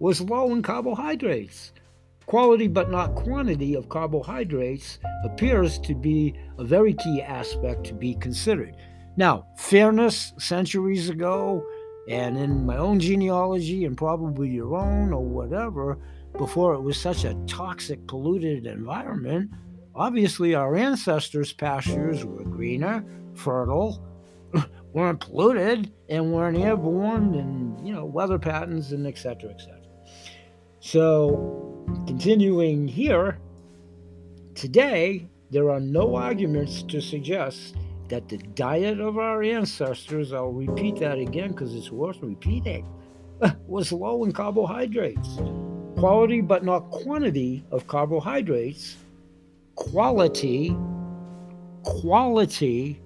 was 0.00 0.20
low 0.20 0.52
in 0.52 0.62
carbohydrates. 0.62 1.72
Quality 2.26 2.68
but 2.68 2.90
not 2.90 3.14
quantity 3.14 3.74
of 3.74 3.88
carbohydrates 3.88 4.98
appears 5.24 5.78
to 5.80 5.94
be 5.94 6.34
a 6.58 6.64
very 6.64 6.94
key 6.94 7.22
aspect 7.22 7.84
to 7.84 7.94
be 7.94 8.14
considered. 8.14 8.76
Now, 9.16 9.46
fairness 9.56 10.32
centuries 10.38 11.10
ago, 11.10 11.64
and 12.08 12.38
in 12.38 12.64
my 12.64 12.76
own 12.76 12.98
genealogy, 12.98 13.84
and 13.84 13.96
probably 13.96 14.48
your 14.48 14.76
own 14.76 15.12
or 15.12 15.24
whatever, 15.24 15.98
before 16.38 16.74
it 16.74 16.80
was 16.80 16.96
such 16.96 17.24
a 17.24 17.34
toxic, 17.46 18.06
polluted 18.06 18.66
environment, 18.66 19.50
obviously 19.94 20.54
our 20.54 20.76
ancestors' 20.76 21.52
pastures 21.52 22.24
were 22.24 22.44
greener, 22.44 23.04
fertile, 23.34 24.02
weren't 24.92 25.20
polluted, 25.20 25.92
and 26.08 26.32
weren't 26.32 26.56
airborne, 26.56 27.34
and 27.34 27.86
you 27.86 27.92
know, 27.92 28.04
weather 28.04 28.38
patterns, 28.38 28.92
and 28.92 29.06
etc. 29.06 29.50
etc. 29.50 29.79
So 30.80 31.70
Continuing 32.06 32.86
here, 32.86 33.38
today 34.54 35.28
there 35.50 35.70
are 35.70 35.80
no 35.80 36.16
arguments 36.16 36.82
to 36.84 37.00
suggest 37.00 37.76
that 38.08 38.28
the 38.28 38.38
diet 38.38 39.00
of 39.00 39.18
our 39.18 39.42
ancestors, 39.42 40.32
I'll 40.32 40.52
repeat 40.52 40.96
that 40.96 41.18
again 41.18 41.50
because 41.50 41.74
it's 41.74 41.90
worth 41.90 42.18
repeating, 42.20 42.86
was 43.66 43.92
low 43.92 44.24
in 44.24 44.32
carbohydrates. 44.32 45.38
Quality 45.96 46.40
but 46.40 46.64
not 46.64 46.90
quantity 46.90 47.64
of 47.70 47.86
carbohydrates. 47.86 48.96
Quality, 49.76 50.76
quality, 51.82 53.00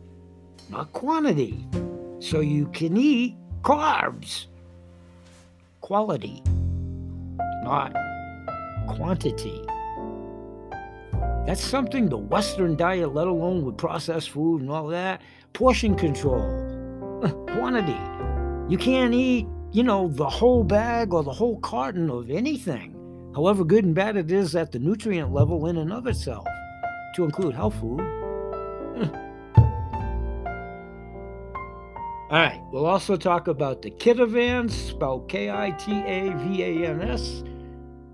not 0.71 0.93
quantity. 0.93 1.67
So 2.21 2.41
you 2.41 2.67
can 2.69 2.97
eat 2.97 3.37
carbs. 3.63 4.47
Quality, 5.81 6.43
not 7.65 7.93
quantity. 8.87 9.63
That's 11.47 11.63
something 11.63 12.09
the 12.09 12.17
Western 12.17 12.77
diet, 12.77 13.13
let 13.13 13.27
alone 13.27 13.65
with 13.65 13.77
processed 13.77 14.31
food 14.31 14.63
and 14.63 14.71
all 14.71 14.87
that, 14.89 15.21
portion 15.53 15.95
control, 15.95 16.43
quantity. 17.49 17.99
You 18.69 18.79
can't 18.79 19.13
eat, 19.13 19.47
you 19.73 19.83
know, 19.83 20.09
the 20.09 20.29
whole 20.29 20.65
bag 20.65 21.13
or 21.13 21.23
the 21.23 21.33
whole 21.33 21.59
carton 21.61 22.09
of 22.11 22.31
anything, 22.31 22.95
however 23.35 23.65
good 23.65 23.85
and 23.85 23.95
bad 23.95 24.17
it 24.17 24.31
is 24.31 24.55
at 24.55 24.73
the 24.73 24.79
nutrient 24.79 25.33
level 25.33 25.67
in 25.67 25.77
and 25.77 25.93
of 25.93 26.07
itself, 26.07 26.47
to 27.15 27.25
include 27.25 27.55
health 27.55 27.75
food. 27.81 28.01
All 32.31 32.41
right, 32.41 32.61
we'll 32.73 32.87
also 32.87 33.17
talk 33.17 33.49
about 33.49 33.83
the 33.83 33.91
Kitavans, 33.91 34.71
spelled 34.71 35.29
K 35.29 35.51
I 35.51 35.73
T 35.73 35.93
A 35.93 36.33
V 36.33 36.63
A 36.63 36.89
N 36.89 37.03
S, 37.03 37.45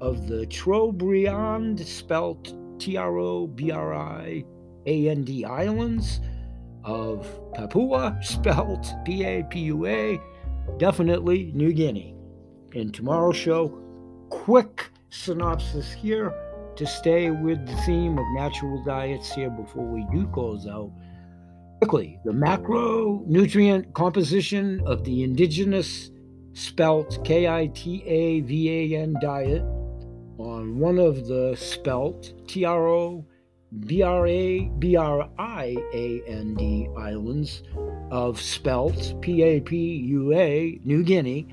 of 0.01 0.27
the 0.27 0.47
Trobriand, 0.47 1.85
spelled 1.85 2.81
T 2.81 2.97
R 2.97 3.19
O 3.19 3.47
B 3.47 3.71
R 3.71 3.95
I 3.95 4.45
A 4.87 5.09
N 5.09 5.25
D 5.25 5.45
Islands, 5.45 6.21
of 6.85 7.27
Papua, 7.55 8.19
spelled 8.23 8.87
P 9.05 9.25
A 9.25 9.43
P 9.45 9.61
U 9.61 9.87
A, 9.87 10.21
definitely 10.79 11.53
New 11.55 11.73
Guinea. 11.73 12.15
In 12.73 12.93
tomorrow's 12.93 13.37
show, 13.37 13.69
quick 14.31 14.91
synopsis 15.11 15.93
here 15.93 16.33
to 16.77 16.87
stay 16.87 17.31
with 17.31 17.67
the 17.67 17.77
theme 17.83 18.17
of 18.17 18.25
natural 18.33 18.83
diets 18.85 19.33
here 19.33 19.51
before 19.51 19.85
we 19.85 20.07
do 20.13 20.27
close 20.29 20.67
out. 20.67 20.91
Quickly, 21.83 22.19
the 22.25 22.33
macronutrient 22.33 23.93
composition 23.95 24.81
of 24.87 25.05
the 25.05 25.25
indigenous 25.25 26.11
spelt 26.53 27.23
K 27.25 27.49
I 27.49 27.67
T 27.69 28.03
A 28.07 28.41
V 28.41 28.95
A 28.95 29.03
N 29.03 29.15
diet 29.21 29.65
on 30.43 30.79
one 30.79 30.99
of 30.99 31.27
the 31.27 31.55
spelt 31.57 32.33
T 32.49 32.65
R 32.65 32.89
O 32.89 33.25
B 33.87 34.03
R 34.03 34.27
A 34.27 34.71
B 34.79 34.97
R 34.97 35.29
I 35.39 35.77
A 35.93 36.23
N 36.27 36.55
D 36.55 36.89
islands 36.97 37.63
of 38.11 38.41
spelt 38.41 39.15
P 39.21 39.43
A 39.43 39.61
P 39.61 39.77
U 39.77 40.35
A 40.35 40.81
New 40.85 41.03
Guinea 41.03 41.47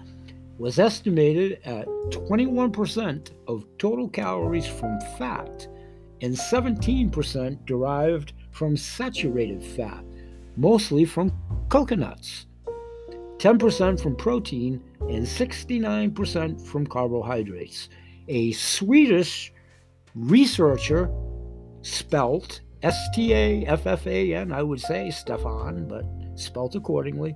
was 0.58 0.80
estimated 0.80 1.60
at 1.66 1.86
21% 2.10 3.32
of 3.48 3.66
total 3.78 4.10
calories 4.10 4.66
from 4.66 5.00
fat 5.18 5.68
and 6.22 6.34
17% 6.34 7.66
derived 7.66 8.34
from 8.52 8.76
saturated 8.76 9.64
fat 9.64 10.04
mostly 10.58 11.06
from 11.06 11.32
coconuts, 11.70 12.48
10% 13.38 14.02
from 14.02 14.16
protein, 14.16 14.84
and 15.02 15.26
69% 15.26 16.62
from 16.62 16.88
carbohydrates. 16.88 17.90
A 18.28 18.52
Swedish 18.52 19.54
researcher, 20.16 21.10
spelt 21.82 22.62
S 22.84 22.98
T 23.14 23.34
A 23.34 23.66
F 23.66 23.88
F 23.88 24.06
A 24.08 24.34
N, 24.34 24.52
I 24.52 24.64
would 24.64 24.82
say 24.82 25.10
Stefan, 25.12 25.88
but 25.88 26.06
spelt 26.36 26.76
accordingly. 26.76 27.36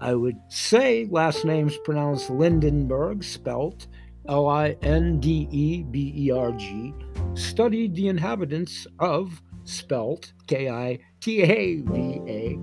I 0.00 0.14
would 0.14 0.36
say 0.48 1.06
last 1.10 1.44
name's 1.44 1.76
pronounced 1.78 2.28
Lindenberg, 2.30 3.22
spelt 3.22 3.86
L 4.28 4.48
I 4.48 4.76
N 4.82 5.20
D 5.20 5.48
E 5.50 5.82
B 5.84 6.12
E 6.16 6.30
R 6.30 6.52
G, 6.52 6.94
studied 7.34 7.94
the 7.94 8.08
inhabitants 8.08 8.86
of 8.98 9.40
spelt 9.64 10.32
K 10.46 10.68
I 10.68 10.98
T 11.20 11.42
A 11.42 11.82
V 11.82 12.20
A, 12.26 12.58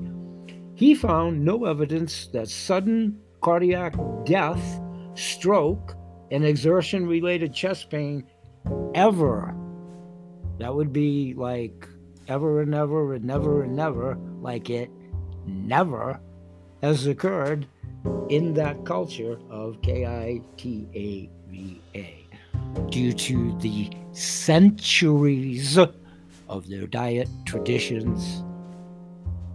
he 0.75 0.95
found 0.95 1.43
no 1.43 1.65
evidence 1.65 2.27
that 2.27 2.47
sudden 2.49 3.19
cardiac 3.41 3.95
death, 4.25 4.81
stroke, 5.13 5.95
and 6.31 6.45
exertion 6.45 7.07
related 7.07 7.53
chest 7.53 7.89
pain 7.89 8.25
ever, 8.93 9.55
that 10.59 10.73
would 10.73 10.93
be 10.93 11.33
like 11.35 11.87
ever 12.27 12.61
and 12.61 12.75
ever 12.75 13.13
and 13.13 13.25
never 13.25 13.63
and 13.63 13.75
never, 13.75 14.17
like 14.41 14.69
it 14.69 14.89
never 15.45 16.19
has 16.81 17.07
occurred 17.07 17.67
in 18.29 18.53
that 18.53 18.85
culture 18.85 19.39
of 19.49 19.81
K 19.81 20.05
I 20.05 20.41
T 20.57 20.87
A 20.93 21.29
V 21.49 21.81
A 21.95 22.27
due 22.89 23.13
to 23.13 23.57
the 23.59 23.89
centuries 24.11 25.77
of 26.47 26.69
their 26.69 26.87
diet, 26.87 27.27
traditions, 27.45 28.43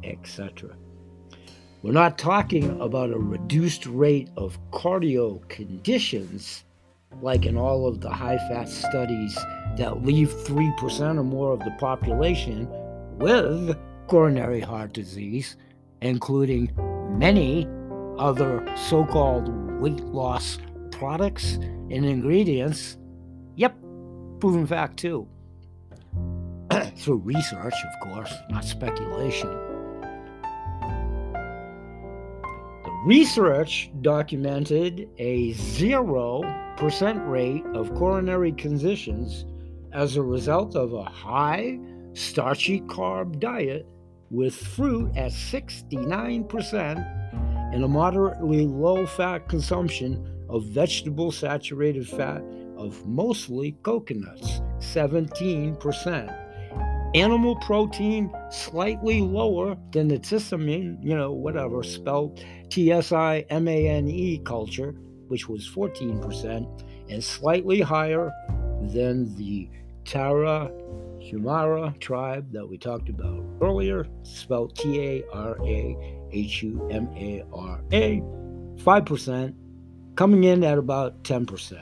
etc. 0.03 0.77
We're 1.85 1.93
not 1.93 2.16
talking 2.16 2.80
about 2.80 3.12
a 3.12 3.18
reduced 3.18 3.85
rate 3.85 4.30
of 4.39 4.59
cardio 4.70 5.47
conditions 5.51 6.64
like 7.20 7.45
in 7.45 7.59
all 7.59 7.87
of 7.87 8.01
the 8.01 8.09
high 8.09 8.39
fat 8.49 8.70
studies 8.70 9.35
that 9.76 10.03
leave 10.03 10.30
3% 10.30 11.18
or 11.18 11.22
more 11.22 11.53
of 11.53 11.59
the 11.59 11.72
population 11.72 12.66
with 13.18 13.76
coronary 14.07 14.61
heart 14.61 14.95
disease, 14.95 15.59
including 16.01 16.72
many 17.18 17.68
other 18.16 18.66
so 18.89 19.05
called 19.05 19.49
weight 19.78 20.01
loss 20.07 20.57
products 20.91 21.57
and 21.57 22.07
ingredients. 22.07 22.97
Yep, 23.57 23.76
proven 24.41 24.66
fact 24.66 24.97
too. 24.97 25.28
through 26.97 27.16
research, 27.16 27.74
of 27.74 28.09
course, 28.09 28.32
not 28.49 28.64
speculation. 28.64 29.74
Research 33.05 33.90
documented 34.00 35.11
a 35.18 35.52
0% 35.52 37.28
rate 37.28 37.62
of 37.74 37.94
coronary 37.94 38.52
conditions 38.52 39.44
as 39.92 40.16
a 40.16 40.22
result 40.22 40.74
of 40.74 40.94
a 40.94 41.05
high 41.05 41.78
starchy 42.14 42.80
carb 42.82 43.38
diet 43.40 43.86
with 44.30 44.55
fruit 44.55 45.14
at 45.16 45.32
69% 45.32 47.74
and 47.74 47.84
a 47.84 47.88
moderately 47.88 48.66
low 48.66 49.05
fat 49.05 49.50
consumption 49.50 50.46
of 50.48 50.64
vegetable 50.64 51.30
saturated 51.30 52.09
fat 52.09 52.42
of 52.78 53.07
mostly 53.07 53.72
coconuts, 53.82 54.62
17% 54.78 56.44
animal 57.14 57.55
protein 57.57 58.30
slightly 58.50 59.20
lower 59.20 59.76
than 59.92 60.09
the 60.09 60.18
tissamine, 60.18 60.98
you 61.00 61.16
know, 61.16 61.32
whatever, 61.32 61.82
spelled 61.82 62.44
T 62.75 62.91
S 62.91 63.12
I 63.12 63.45
M 63.51 63.68
A 63.68 63.89
N 63.89 64.09
E 64.09 64.39
culture, 64.45 64.97
which 65.29 65.49
was 65.49 65.68
14%, 65.68 66.83
and 67.09 67.22
slightly 67.22 67.81
higher 67.81 68.33
than 68.93 69.33
the 69.37 69.68
Tara 70.05 70.72
Humara 71.20 71.97
tribe 72.01 72.51
that 72.51 72.68
we 72.68 72.77
talked 72.77 73.09
about 73.09 73.45
earlier, 73.61 74.09
spelled 74.25 74.77
T 74.77 75.01
A 75.01 75.25
R 75.33 75.57
A 75.64 75.97
H 76.33 76.64
U 76.64 76.89
M 76.91 77.09
A 77.16 77.45
R 77.53 77.81
A, 77.93 78.20
5%, 78.79 79.55
coming 80.16 80.43
in 80.43 80.64
at 80.64 80.77
about 80.77 81.22
10%. 81.22 81.79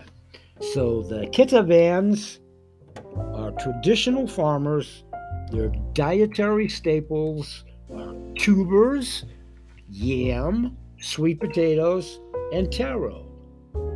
So 0.75 1.03
the 1.05 1.27
Kitavans 1.29 2.39
are 3.35 3.53
traditional 3.53 4.27
farmers 4.27 5.05
their 5.51 5.69
dietary 5.95 6.69
staples 6.69 7.65
are 7.95 8.15
tubers, 8.37 9.25
yam, 9.89 10.79
sweet 11.03 11.41
potatoes, 11.41 12.21
and 12.53 12.73
taro, 12.73 13.27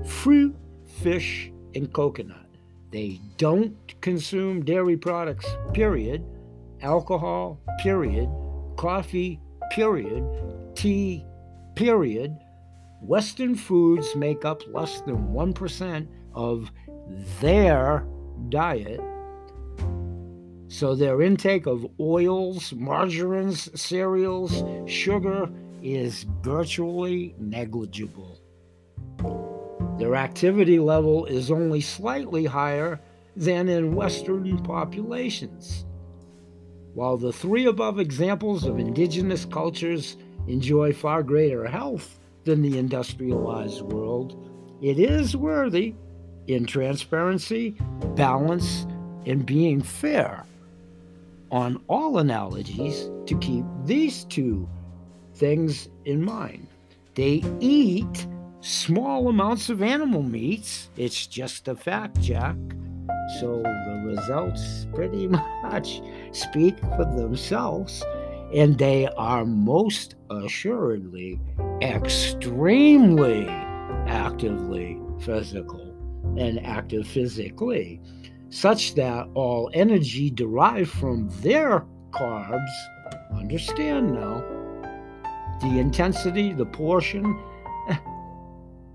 fruit, 0.05 0.55
fish, 1.01 1.53
and 1.75 1.93
coconut. 1.93 2.47
They 2.91 3.21
don't 3.37 3.75
consume 4.01 4.65
dairy 4.65 4.97
products, 4.97 5.47
period, 5.73 6.25
alcohol, 6.83 7.61
period, 7.81 8.29
coffee, 8.77 9.41
period, 9.71 10.25
tea, 10.75 11.25
period. 11.75 12.37
Western 13.01 13.55
foods 13.55 14.17
make 14.17 14.45
up 14.45 14.63
less 14.73 15.01
than 15.03 15.29
1% 15.29 16.07
of 16.35 16.71
their 17.41 18.07
diet 18.49 19.01
so 20.69 20.95
their 20.95 21.23
intake 21.23 21.67
of 21.67 21.87
oils, 22.01 22.73
margarines, 22.73 23.69
cereals, 23.81 24.65
sugar 24.91 25.49
is 25.95 26.25
virtually 26.43 27.35
negligible. 27.39 28.41
Their 29.99 30.17
activity 30.17 30.79
level 30.79 31.27
is 31.27 31.51
only 31.51 31.81
slightly 31.81 32.45
higher 32.45 33.01
than 33.37 33.69
in 33.69 33.95
Western 33.95 34.59
populations. 34.65 35.87
While 36.95 37.17
the 37.17 37.33
three 37.33 37.67
above 37.67 38.01
examples 38.01 38.65
of 38.65 38.79
indigenous 38.79 39.45
cultures 39.45 40.17
enjoy 40.49 40.93
far 40.93 41.23
greater 41.23 41.67
health 41.67 42.19
than 42.45 42.63
the 42.63 42.79
industrialized 42.79 43.83
world, 43.83 44.37
it 44.83 44.99
is 44.99 45.37
worthy 45.37 45.95
in 46.47 46.67
transparency, 46.67 47.77
balance, 48.15 48.87
and 49.25 49.47
being 49.47 49.83
fair 49.83 50.45
on 51.51 51.81
all 51.89 52.19
analogies 52.19 53.09
to 53.27 53.39
keep 53.39 53.65
these 53.85 54.25
two 54.25 54.69
things 55.37 55.89
in 56.05 56.25
mind. 56.25 56.67
They 57.15 57.43
eat 57.61 58.27
small 58.61 59.29
amounts 59.29 59.69
of 59.71 59.83
animal 59.83 60.23
meats, 60.23 60.91
it's 60.97 61.27
just 61.27 61.69
a 61.69 61.77
fact, 61.77 62.21
Jack, 62.21 62.57
So 63.41 63.63
the 63.63 64.03
results 64.05 64.87
pretty 64.95 65.29
much 65.63 66.03
speak 66.33 66.79
for 66.97 67.05
themselves, 67.05 68.03
and 68.55 68.79
they 68.79 69.09
are 69.17 69.45
most 69.45 70.17
assuredly 70.31 71.41
extremely 71.83 73.47
actively 74.07 75.01
physical 75.21 75.95
and 76.37 76.65
active 76.67 77.07
physically, 77.07 78.01
such 78.51 78.95
that 78.95 79.29
all 79.35 79.71
energy 79.75 80.31
derived 80.31 80.91
from 80.91 81.29
their 81.41 81.85
carbs, 82.11 82.71
understand 83.33 84.13
now, 84.13 84.45
the 85.61 85.79
intensity, 85.79 86.53
the 86.53 86.67
portion, 86.67 87.39
eh, 87.89 87.97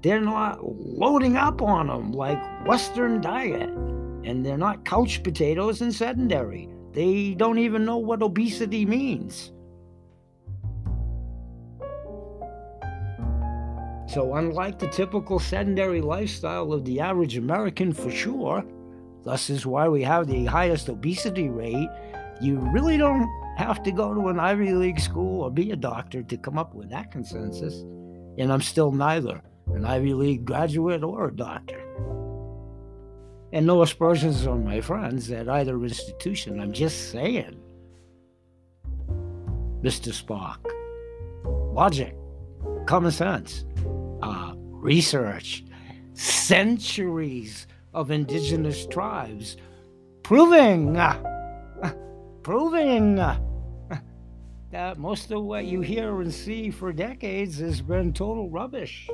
they're 0.01 0.21
not 0.21 0.59
loading 0.63 1.37
up 1.37 1.61
on 1.61 1.87
them 1.87 2.11
like 2.11 2.41
Western 2.67 3.21
diet. 3.21 3.69
And 4.23 4.45
they're 4.45 4.57
not 4.57 4.85
couch 4.85 5.23
potatoes 5.23 5.81
and 5.81 5.93
sedentary. 5.93 6.69
They 6.91 7.33
don't 7.33 7.57
even 7.57 7.85
know 7.85 7.97
what 7.97 8.21
obesity 8.21 8.85
means. 8.85 9.51
So, 14.07 14.35
unlike 14.35 14.77
the 14.77 14.89
typical 14.89 15.39
sedentary 15.39 16.01
lifestyle 16.01 16.73
of 16.73 16.83
the 16.83 16.99
average 16.99 17.37
American, 17.37 17.93
for 17.93 18.11
sure, 18.11 18.65
thus 19.23 19.49
is 19.49 19.65
why 19.65 19.87
we 19.87 20.03
have 20.03 20.27
the 20.27 20.43
highest 20.45 20.89
obesity 20.89 21.47
rate, 21.47 21.87
you 22.41 22.59
really 22.73 22.97
don't 22.97 23.29
have 23.61 23.83
to 23.83 23.91
go 23.91 24.13
to 24.13 24.29
an 24.29 24.39
Ivy 24.39 24.73
League 24.73 24.99
school 24.99 25.43
or 25.43 25.51
be 25.51 25.71
a 25.71 25.75
doctor 25.75 26.23
to 26.23 26.37
come 26.37 26.57
up 26.57 26.73
with 26.73 26.89
that 26.89 27.11
consensus. 27.11 27.81
And 28.37 28.51
I'm 28.51 28.61
still 28.61 28.91
neither 28.91 29.41
an 29.67 29.85
Ivy 29.85 30.13
League 30.13 30.45
graduate 30.45 31.03
or 31.03 31.27
a 31.27 31.35
doctor. 31.35 31.79
And 33.53 33.67
no 33.67 33.83
aspersions 33.83 34.47
on 34.47 34.65
my 34.65 34.81
friends 34.81 35.29
at 35.31 35.47
either 35.47 35.81
institution. 35.83 36.59
I'm 36.59 36.71
just 36.71 37.11
saying. 37.11 37.59
Mr. 39.83 40.11
Spock. 40.11 40.57
Logic, 41.73 42.15
common 42.85 43.11
sense, 43.11 43.65
uh, 44.21 44.53
research, 44.55 45.63
centuries 46.13 47.67
of 47.93 48.11
indigenous 48.11 48.85
tribes 48.87 49.57
proving, 50.23 50.95
proving 52.43 53.19
uh, 53.19 53.39
that 54.71 54.97
most 54.97 55.31
of 55.31 55.43
what 55.43 55.65
you 55.65 55.81
hear 55.81 56.21
and 56.21 56.33
see 56.33 56.71
for 56.71 56.93
decades 56.93 57.59
has 57.59 57.81
been 57.81 58.13
total 58.13 58.49
rubbish. 58.49 59.09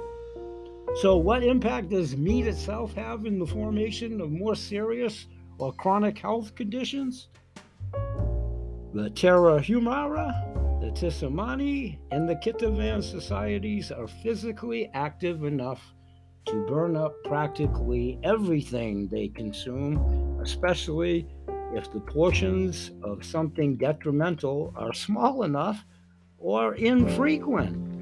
So, 1.02 1.18
what 1.18 1.44
impact 1.44 1.90
does 1.90 2.16
meat 2.16 2.48
itself 2.48 2.94
have 2.94 3.26
in 3.26 3.40
the 3.40 3.46
formation 3.46 4.22
of 4.22 4.32
more 4.32 4.56
serious 4.56 5.26
or 5.58 5.74
chronic 5.74 6.18
health 6.20 6.56
conditions? 6.56 7.28
The 8.94 9.10
Tarahumara, 9.10 10.80
the 10.82 10.92
Tsimane, 10.92 11.98
and 12.12 12.30
the 12.30 12.36
Kitavan 12.36 13.04
societies 13.04 13.92
are 13.92 14.08
physically 14.08 14.90
active 14.94 15.44
enough 15.44 15.82
to 16.46 16.66
burn 16.68 16.96
up 16.96 17.14
practically 17.26 18.20
everything 18.24 19.08
they 19.10 19.28
consume, 19.28 20.40
especially 20.42 21.28
if 21.74 21.92
the 21.92 22.00
portions 22.00 22.92
of 23.04 23.24
something 23.24 23.76
detrimental 23.76 24.74
are 24.76 24.94
small 24.94 25.44
enough 25.44 25.84
or 26.38 26.76
infrequent. 26.76 27.98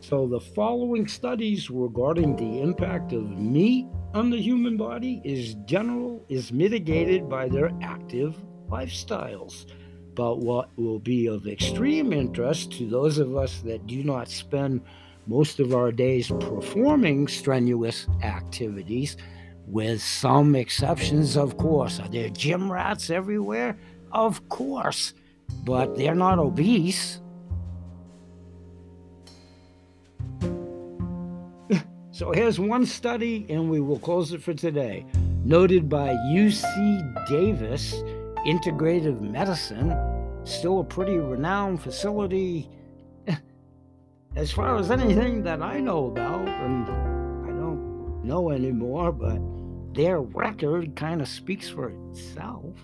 So, 0.00 0.26
the 0.26 0.40
following 0.40 1.08
studies 1.08 1.68
regarding 1.68 2.36
the 2.36 2.60
impact 2.60 3.12
of 3.12 3.38
meat 3.38 3.86
on 4.14 4.30
the 4.30 4.40
human 4.40 4.76
body 4.76 5.20
is 5.24 5.54
general, 5.64 6.24
is 6.28 6.52
mitigated 6.52 7.28
by 7.28 7.48
their 7.48 7.72
active 7.82 8.36
lifestyles. 8.68 9.66
But 10.14 10.38
what 10.38 10.70
will 10.76 10.98
be 10.98 11.26
of 11.26 11.46
extreme 11.46 12.12
interest 12.12 12.72
to 12.78 12.88
those 12.88 13.18
of 13.18 13.36
us 13.36 13.60
that 13.62 13.86
do 13.86 14.02
not 14.02 14.28
spend 14.28 14.80
most 15.26 15.60
of 15.60 15.74
our 15.74 15.90
days 15.90 16.28
performing 16.28 17.28
strenuous 17.28 18.06
activities, 18.22 19.16
with 19.66 20.00
some 20.00 20.54
exceptions, 20.54 21.36
of 21.36 21.56
course. 21.56 21.98
Are 22.00 22.08
there 22.08 22.28
gym 22.28 22.70
rats 22.70 23.10
everywhere? 23.10 23.76
Of 24.12 24.48
course, 24.48 25.12
but 25.64 25.96
they're 25.96 26.14
not 26.14 26.38
obese. 26.38 27.20
So 32.12 32.32
here's 32.32 32.58
one 32.58 32.86
study, 32.86 33.44
and 33.50 33.68
we 33.68 33.78
will 33.78 33.98
close 33.98 34.32
it 34.32 34.42
for 34.42 34.54
today. 34.54 35.04
Noted 35.44 35.86
by 35.90 36.08
UC 36.30 37.28
Davis 37.28 37.92
Integrative 38.46 39.20
Medicine, 39.20 39.94
still 40.44 40.80
a 40.80 40.84
pretty 40.84 41.18
renowned 41.18 41.82
facility 41.82 42.70
as 44.34 44.50
far 44.50 44.76
as 44.76 44.90
anything 44.90 45.42
that 45.42 45.60
I 45.60 45.78
know 45.78 46.06
about, 46.06 46.48
and 46.48 47.05
know 48.26 48.50
anymore, 48.50 49.12
but 49.12 49.40
their 49.94 50.20
record 50.20 50.96
kind 50.96 51.22
of 51.22 51.28
speaks 51.28 51.68
for 51.68 51.92
itself. 52.10 52.74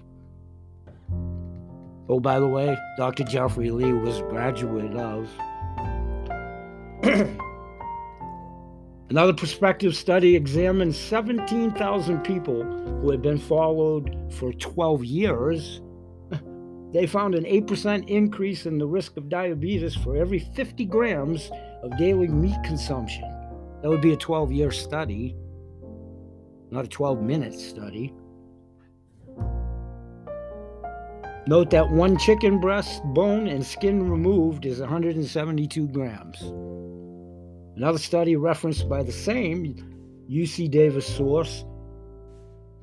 Oh, 2.09 2.21
by 2.21 2.39
the 2.41 2.49
way, 2.49 2.77
Dr. 2.97 3.25
Jeffrey 3.25 3.71
Lee 3.71 3.93
was 3.93 4.21
graduate 4.23 4.95
of. 4.95 5.29
Another 9.11 9.33
prospective 9.35 9.95
study 9.95 10.35
examined 10.37 10.95
17,000 10.95 12.21
people 12.23 12.63
who 12.63 13.11
had 13.11 13.21
been 13.21 13.39
followed 13.39 14.17
for 14.33 14.53
12 14.53 15.05
years. 15.05 15.81
They 16.93 17.07
found 17.07 17.35
an 17.35 17.45
8% 17.45 18.07
increase 18.07 18.67
in 18.67 18.77
the 18.77 18.87
risk 18.87 19.17
of 19.17 19.31
diabetes 19.31 19.95
for 19.95 20.15
every 20.15 20.41
50 20.41 20.85
grams 20.85 21.51
of 21.83 21.97
daily 21.97 22.29
meat 22.29 22.63
consumption. 22.65 23.32
That 23.83 23.89
would 23.89 24.01
be 24.01 24.13
a 24.13 24.17
12 24.17 24.53
year 24.53 24.71
study, 24.71 25.35
not 26.71 26.85
a 26.85 26.89
12 26.89 27.21
minute 27.21 27.59
study. 27.59 28.15
Note 31.49 31.71
that 31.71 31.91
one 31.91 32.17
chicken 32.17 32.61
breast, 32.61 33.03
bone, 33.07 33.49
and 33.49 33.67
skin 33.67 34.09
removed 34.09 34.65
is 34.65 34.79
172 34.79 35.89
grams. 35.89 36.41
Another 37.77 37.99
study 37.99 38.37
referenced 38.37 38.89
by 38.89 39.03
the 39.03 39.11
same 39.11 39.75
UC 40.31 40.71
Davis 40.71 41.05
source, 41.05 41.65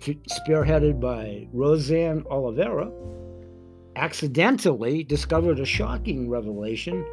spearheaded 0.02 1.00
by 1.00 1.48
Roseanne 1.54 2.26
Oliveira, 2.30 2.92
accidentally 3.96 5.06
discovered 5.06 5.62
a 5.62 5.66
shocking 5.66 6.30
revelation 6.30 7.06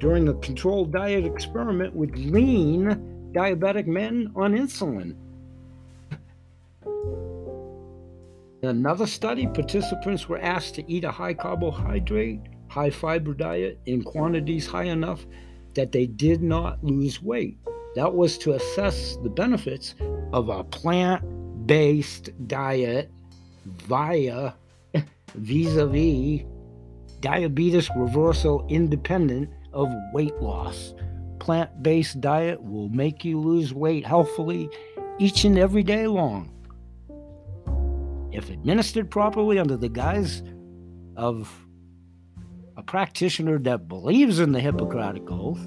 during 0.00 0.26
a 0.26 0.34
controlled 0.34 0.92
diet 0.92 1.24
experiment 1.24 1.94
with 1.94 2.10
lean 2.16 3.09
diabetic 3.32 3.86
men 3.86 4.32
on 4.34 4.54
insulin. 4.54 5.16
In 8.62 8.68
another 8.68 9.06
study, 9.06 9.46
participants 9.46 10.28
were 10.28 10.40
asked 10.40 10.74
to 10.74 10.92
eat 10.92 11.04
a 11.04 11.10
high 11.10 11.32
carbohydrate, 11.32 12.40
high 12.68 12.90
fiber 12.90 13.32
diet 13.32 13.78
in 13.86 14.02
quantities 14.02 14.66
high 14.66 14.84
enough 14.84 15.24
that 15.74 15.92
they 15.92 16.06
did 16.06 16.42
not 16.42 16.82
lose 16.84 17.22
weight. 17.22 17.56
That 17.94 18.14
was 18.14 18.36
to 18.38 18.52
assess 18.52 19.16
the 19.16 19.30
benefits 19.30 19.94
of 20.32 20.48
a 20.48 20.62
plant 20.64 21.66
based 21.66 22.30
diet 22.46 23.10
via 23.64 24.52
vis 25.34 25.76
a 25.76 25.86
vis 25.86 26.42
diabetes 27.20 27.90
reversal 27.96 28.66
independent 28.68 29.48
of 29.72 29.88
weight 30.12 30.36
loss. 30.40 30.94
Plant 31.50 31.82
based 31.82 32.20
diet 32.20 32.62
will 32.62 32.88
make 32.90 33.24
you 33.24 33.40
lose 33.40 33.74
weight 33.74 34.06
healthfully 34.06 34.70
each 35.18 35.42
and 35.44 35.58
every 35.58 35.82
day 35.82 36.06
long. 36.06 36.48
If 38.30 38.50
administered 38.50 39.10
properly 39.10 39.58
under 39.58 39.76
the 39.76 39.88
guise 39.88 40.44
of 41.16 41.50
a 42.76 42.84
practitioner 42.84 43.58
that 43.58 43.88
believes 43.88 44.38
in 44.38 44.52
the 44.52 44.60
Hippocratic 44.60 45.28
Oath. 45.28 45.58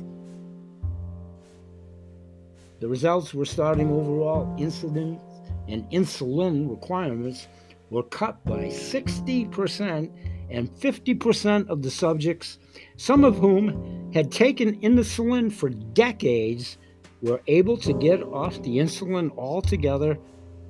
The 2.80 2.88
results 2.88 3.34
were 3.34 3.44
starting 3.44 3.92
overall 3.92 4.56
incidence 4.58 5.22
and 5.68 5.84
insulin 5.92 6.70
requirements 6.70 7.50
were 7.90 8.04
cut 8.04 8.42
by 8.46 8.68
60% 8.68 10.10
and 10.54 10.70
50% 10.70 11.68
of 11.68 11.82
the 11.82 11.92
subjects, 11.92 12.60
some 12.96 13.26
of 13.26 13.38
whom 13.38 14.12
had 14.14 14.32
taken 14.32 14.80
insulin 14.82 15.52
for 15.52 15.70
decades, 15.70 16.78
were 17.22 17.42
able 17.48 17.76
to 17.78 17.94
get 17.94 18.22
off 18.22 18.62
the 18.62 18.78
insulin 18.78 19.36
altogether. 19.38 20.18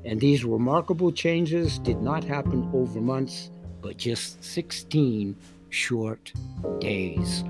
And 0.06 0.20
these 0.20 0.46
remarkable 0.46 1.12
changes 1.12 1.80
did 1.80 2.02
not 2.02 2.24
happen 2.24 2.70
over 2.74 3.02
months, 3.02 3.52
but 3.82 3.98
just 3.98 4.44
16 4.44 5.36
short 5.70 6.32
days. 6.80 7.44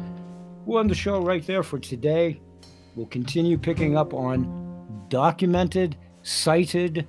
We'll 0.65 0.79
end 0.79 0.89
the 0.89 0.95
show 0.95 1.21
right 1.21 1.45
there 1.45 1.63
for 1.63 1.77
today. 1.77 2.39
We'll 2.95 3.07
continue 3.07 3.57
picking 3.57 3.97
up 3.97 4.13
on 4.13 5.05
documented, 5.09 5.97
cited, 6.23 7.05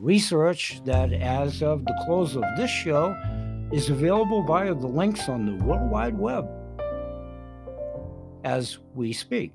research 0.00 0.80
that, 0.84 1.12
as 1.12 1.62
of 1.62 1.84
the 1.84 2.02
close 2.04 2.36
of 2.36 2.44
this 2.56 2.70
show, 2.70 3.14
is 3.72 3.90
available 3.90 4.42
via 4.42 4.74
the 4.74 4.86
links 4.86 5.28
on 5.28 5.46
the 5.46 5.64
World 5.64 5.90
Wide 5.90 6.16
Web 6.16 6.48
as 8.44 8.78
we 8.94 9.12
speak. 9.12 9.52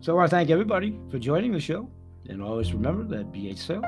So 0.00 0.18
I 0.18 0.28
thank 0.28 0.50
everybody 0.50 0.98
for 1.10 1.18
joining 1.18 1.52
the 1.52 1.60
show. 1.60 1.90
And 2.28 2.42
always 2.42 2.72
remember 2.72 3.04
that 3.16 3.32
BH 3.32 3.58
Sales, 3.58 3.84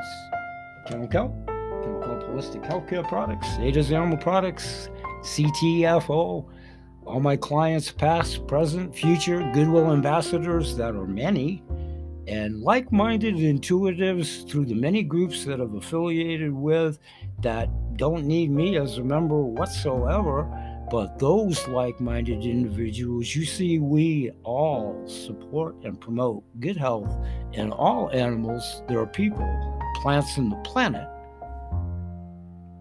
Chemical, 0.86 1.28
Chemical 1.46 2.16
Holistic 2.28 2.68
Healthcare 2.68 3.08
Products, 3.08 3.48
Ada's 3.60 3.92
Animal 3.92 4.18
Products, 4.18 4.90
CTFO, 5.22 6.44
all 7.06 7.20
my 7.20 7.36
clients, 7.36 7.90
past, 7.90 8.46
present, 8.46 8.94
future, 8.94 9.48
Goodwill 9.54 9.92
ambassadors 9.92 10.76
that 10.76 10.94
are 10.94 11.06
many, 11.06 11.62
and 12.28 12.60
like 12.60 12.92
minded 12.92 13.36
intuitives 13.36 14.48
through 14.48 14.66
the 14.66 14.74
many 14.74 15.02
groups 15.02 15.44
that 15.44 15.60
I've 15.60 15.74
affiliated 15.74 16.52
with 16.52 16.98
that 17.42 17.68
don't 17.96 18.24
need 18.24 18.50
me 18.50 18.76
as 18.76 18.98
a 18.98 19.02
member 19.02 19.40
whatsoever 19.40 20.46
but 20.90 21.18
those 21.18 21.68
like 21.68 22.00
minded 22.00 22.44
individuals, 22.44 23.34
you 23.34 23.44
see, 23.44 23.78
we 23.78 24.30
all 24.42 25.06
support 25.06 25.76
and 25.84 26.00
promote 26.00 26.44
good 26.60 26.78
health 26.78 27.14
in 27.52 27.72
all 27.72 28.10
animals. 28.12 28.82
There 28.88 28.98
are 28.98 29.06
people, 29.06 29.82
plants, 29.96 30.38
and 30.38 30.50
the 30.50 30.56
planet. 30.56 31.06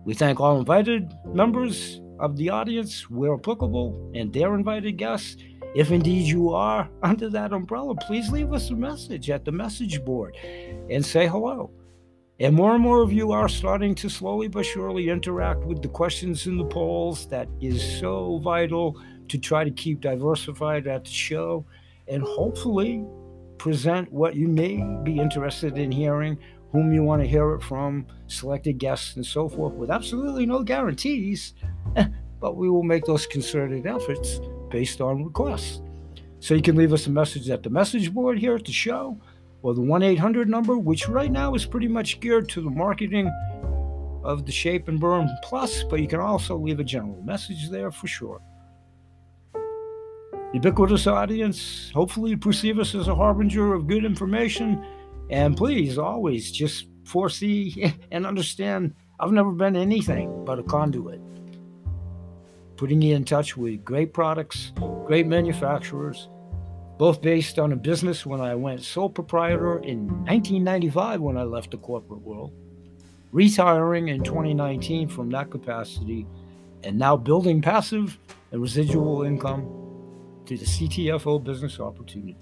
We 0.05 0.13
thank 0.13 0.39
all 0.39 0.57
invited 0.57 1.13
members 1.25 1.99
of 2.19 2.37
the 2.37 2.49
audience 2.49 3.09
where 3.09 3.33
applicable 3.33 4.11
and 4.15 4.31
their 4.31 4.55
invited 4.55 4.93
guests. 4.93 5.35
If 5.77 5.91
indeed 5.91 6.25
you 6.25 6.55
are 6.55 6.89
under 7.03 7.29
that 7.29 7.53
umbrella, 7.53 7.93
please 7.93 8.31
leave 8.31 8.51
us 8.51 8.71
a 8.71 8.75
message 8.75 9.29
at 9.29 9.45
the 9.45 9.51
message 9.51 10.03
board 10.03 10.35
and 10.89 11.05
say 11.05 11.27
hello. 11.27 11.69
And 12.39 12.55
more 12.55 12.73
and 12.73 12.81
more 12.81 13.03
of 13.03 13.13
you 13.13 13.31
are 13.31 13.47
starting 13.47 13.93
to 13.93 14.09
slowly 14.09 14.47
but 14.47 14.65
surely 14.65 15.09
interact 15.09 15.63
with 15.65 15.83
the 15.83 15.87
questions 15.87 16.47
in 16.47 16.57
the 16.57 16.65
polls. 16.65 17.27
That 17.27 17.47
is 17.61 17.99
so 17.99 18.39
vital 18.39 18.99
to 19.27 19.37
try 19.37 19.63
to 19.63 19.69
keep 19.69 20.01
diversified 20.01 20.87
at 20.87 21.05
the 21.05 21.11
show 21.11 21.63
and 22.07 22.23
hopefully 22.23 23.05
present 23.59 24.11
what 24.11 24.35
you 24.35 24.47
may 24.47 24.83
be 25.03 25.19
interested 25.19 25.77
in 25.77 25.91
hearing, 25.91 26.39
whom 26.71 26.91
you 26.91 27.03
want 27.03 27.21
to 27.21 27.27
hear 27.27 27.53
it 27.53 27.61
from, 27.61 28.07
selected 28.25 28.79
guests, 28.79 29.15
and 29.15 29.23
so 29.23 29.47
forth, 29.47 29.75
with 29.75 29.91
absolutely 29.91 30.47
no 30.47 30.63
guarantees. 30.63 31.53
but 32.41 32.55
we 32.55 32.67
will 32.67 32.81
make 32.81 33.05
those 33.05 33.27
concerted 33.27 33.85
efforts 33.85 34.39
based 34.69 35.01
on 35.01 35.23
requests. 35.23 35.81
So 36.39 36.53
you 36.53 36.61
can 36.61 36.75
leave 36.75 36.93
us 36.93 37.07
a 37.07 37.11
message 37.11 37.49
at 37.49 37.63
the 37.63 37.69
message 37.69 38.13
board 38.13 38.39
here 38.39 38.55
at 38.55 38.65
the 38.65 38.71
show 38.71 39.19
or 39.61 39.73
the 39.73 39.81
1 39.81 40.03
800 40.03 40.49
number, 40.49 40.77
which 40.77 41.07
right 41.07 41.31
now 41.31 41.55
is 41.55 41.65
pretty 41.65 41.87
much 41.87 42.19
geared 42.19 42.47
to 42.49 42.61
the 42.61 42.69
marketing 42.69 43.31
of 44.23 44.45
the 44.45 44.51
Shape 44.51 44.87
and 44.87 44.99
Burn 44.99 45.29
Plus, 45.43 45.83
but 45.83 45.99
you 45.99 46.07
can 46.07 46.19
also 46.19 46.57
leave 46.57 46.79
a 46.79 46.83
general 46.83 47.21
message 47.23 47.69
there 47.69 47.91
for 47.91 48.07
sure. 48.07 48.41
Ubiquitous 50.53 51.07
audience, 51.07 51.91
hopefully 51.93 52.31
you 52.31 52.37
perceive 52.37 52.79
us 52.79 52.95
as 52.95 53.07
a 53.07 53.15
harbinger 53.15 53.73
of 53.73 53.87
good 53.87 54.05
information, 54.05 54.85
and 55.29 55.57
please 55.57 55.97
always 55.97 56.51
just 56.51 56.87
foresee 57.03 57.93
and 58.11 58.25
understand 58.25 58.93
I've 59.19 59.31
never 59.31 59.51
been 59.51 59.75
anything 59.75 60.45
but 60.45 60.59
a 60.59 60.63
conduit. 60.63 61.19
Putting 62.77 63.01
you 63.01 63.15
in 63.15 63.25
touch 63.25 63.57
with 63.57 63.83
great 63.83 64.13
products, 64.13 64.71
great 65.05 65.25
manufacturers, 65.25 66.29
both 66.97 67.21
based 67.21 67.57
on 67.57 67.73
a 67.73 67.75
business 67.75 68.25
when 68.25 68.39
I 68.39 68.53
went 68.53 68.83
sole 68.83 69.09
proprietor 69.09 69.79
in 69.79 70.07
1995 70.25 71.21
when 71.21 71.37
I 71.37 71.43
left 71.43 71.71
the 71.71 71.77
corporate 71.77 72.21
world, 72.21 72.53
retiring 73.31 74.09
in 74.09 74.23
2019 74.23 75.09
from 75.09 75.29
that 75.31 75.49
capacity, 75.49 76.27
and 76.83 76.99
now 76.99 77.17
building 77.17 77.61
passive 77.61 78.17
and 78.51 78.61
residual 78.61 79.23
income 79.23 79.63
to 80.45 80.55
the 80.55 80.65
CTFO 80.65 81.43
business 81.43 81.79
opportunity. 81.79 82.37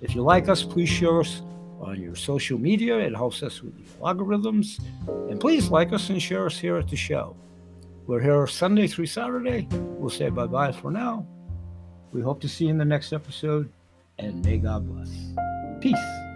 If 0.00 0.14
you 0.14 0.22
like 0.22 0.48
us, 0.48 0.62
please 0.62 0.88
share 0.88 1.20
us 1.20 1.42
on 1.80 2.00
your 2.00 2.14
social 2.14 2.58
media. 2.58 2.98
It 2.98 3.14
helps 3.14 3.42
us 3.42 3.62
with 3.62 3.76
the 3.76 4.04
algorithms. 4.04 4.78
And 5.30 5.40
please 5.40 5.70
like 5.70 5.92
us 5.92 6.10
and 6.10 6.20
share 6.20 6.46
us 6.46 6.58
here 6.58 6.76
at 6.76 6.88
the 6.88 6.96
show. 6.96 7.34
We're 8.08 8.20
here 8.20 8.46
Sunday 8.46 8.86
through 8.86 9.04
Saturday. 9.04 9.68
We'll 9.70 10.08
say 10.08 10.30
bye 10.30 10.46
bye 10.46 10.72
for 10.72 10.90
now. 10.90 11.26
We 12.10 12.22
hope 12.22 12.40
to 12.40 12.48
see 12.48 12.64
you 12.64 12.70
in 12.70 12.78
the 12.78 12.84
next 12.86 13.12
episode, 13.12 13.70
and 14.18 14.42
may 14.46 14.56
God 14.56 14.88
bless. 14.88 15.10
Peace. 15.82 16.27